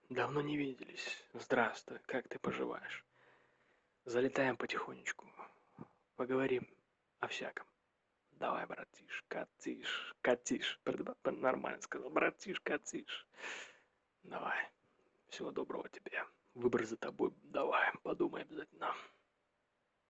Давно 0.10 0.42
не 0.42 0.58
виделись. 0.58 1.24
Здравствуй, 1.34 2.00
как 2.06 2.28
ты 2.28 2.40
поживаешь? 2.40 3.06
Залетаем 4.06 4.58
потихонечку. 4.58 5.28
Поговорим 6.16 6.68
о 7.20 7.28
всяком. 7.28 7.68
Давай, 8.32 8.66
братиш, 8.66 9.24
катиш, 9.28 10.16
катиш. 10.22 10.80
Нормально 11.24 11.82
сказал. 11.82 12.10
Братиш, 12.10 12.60
катиш. 12.62 13.28
Давай. 14.24 14.70
Всего 15.28 15.52
доброго 15.52 15.90
тебе. 15.90 16.26
Выбор 16.56 16.86
за 16.86 16.98
тобой. 16.98 17.32
Давай, 17.44 17.92
подумай 18.04 18.42
обязательно. 18.44 18.96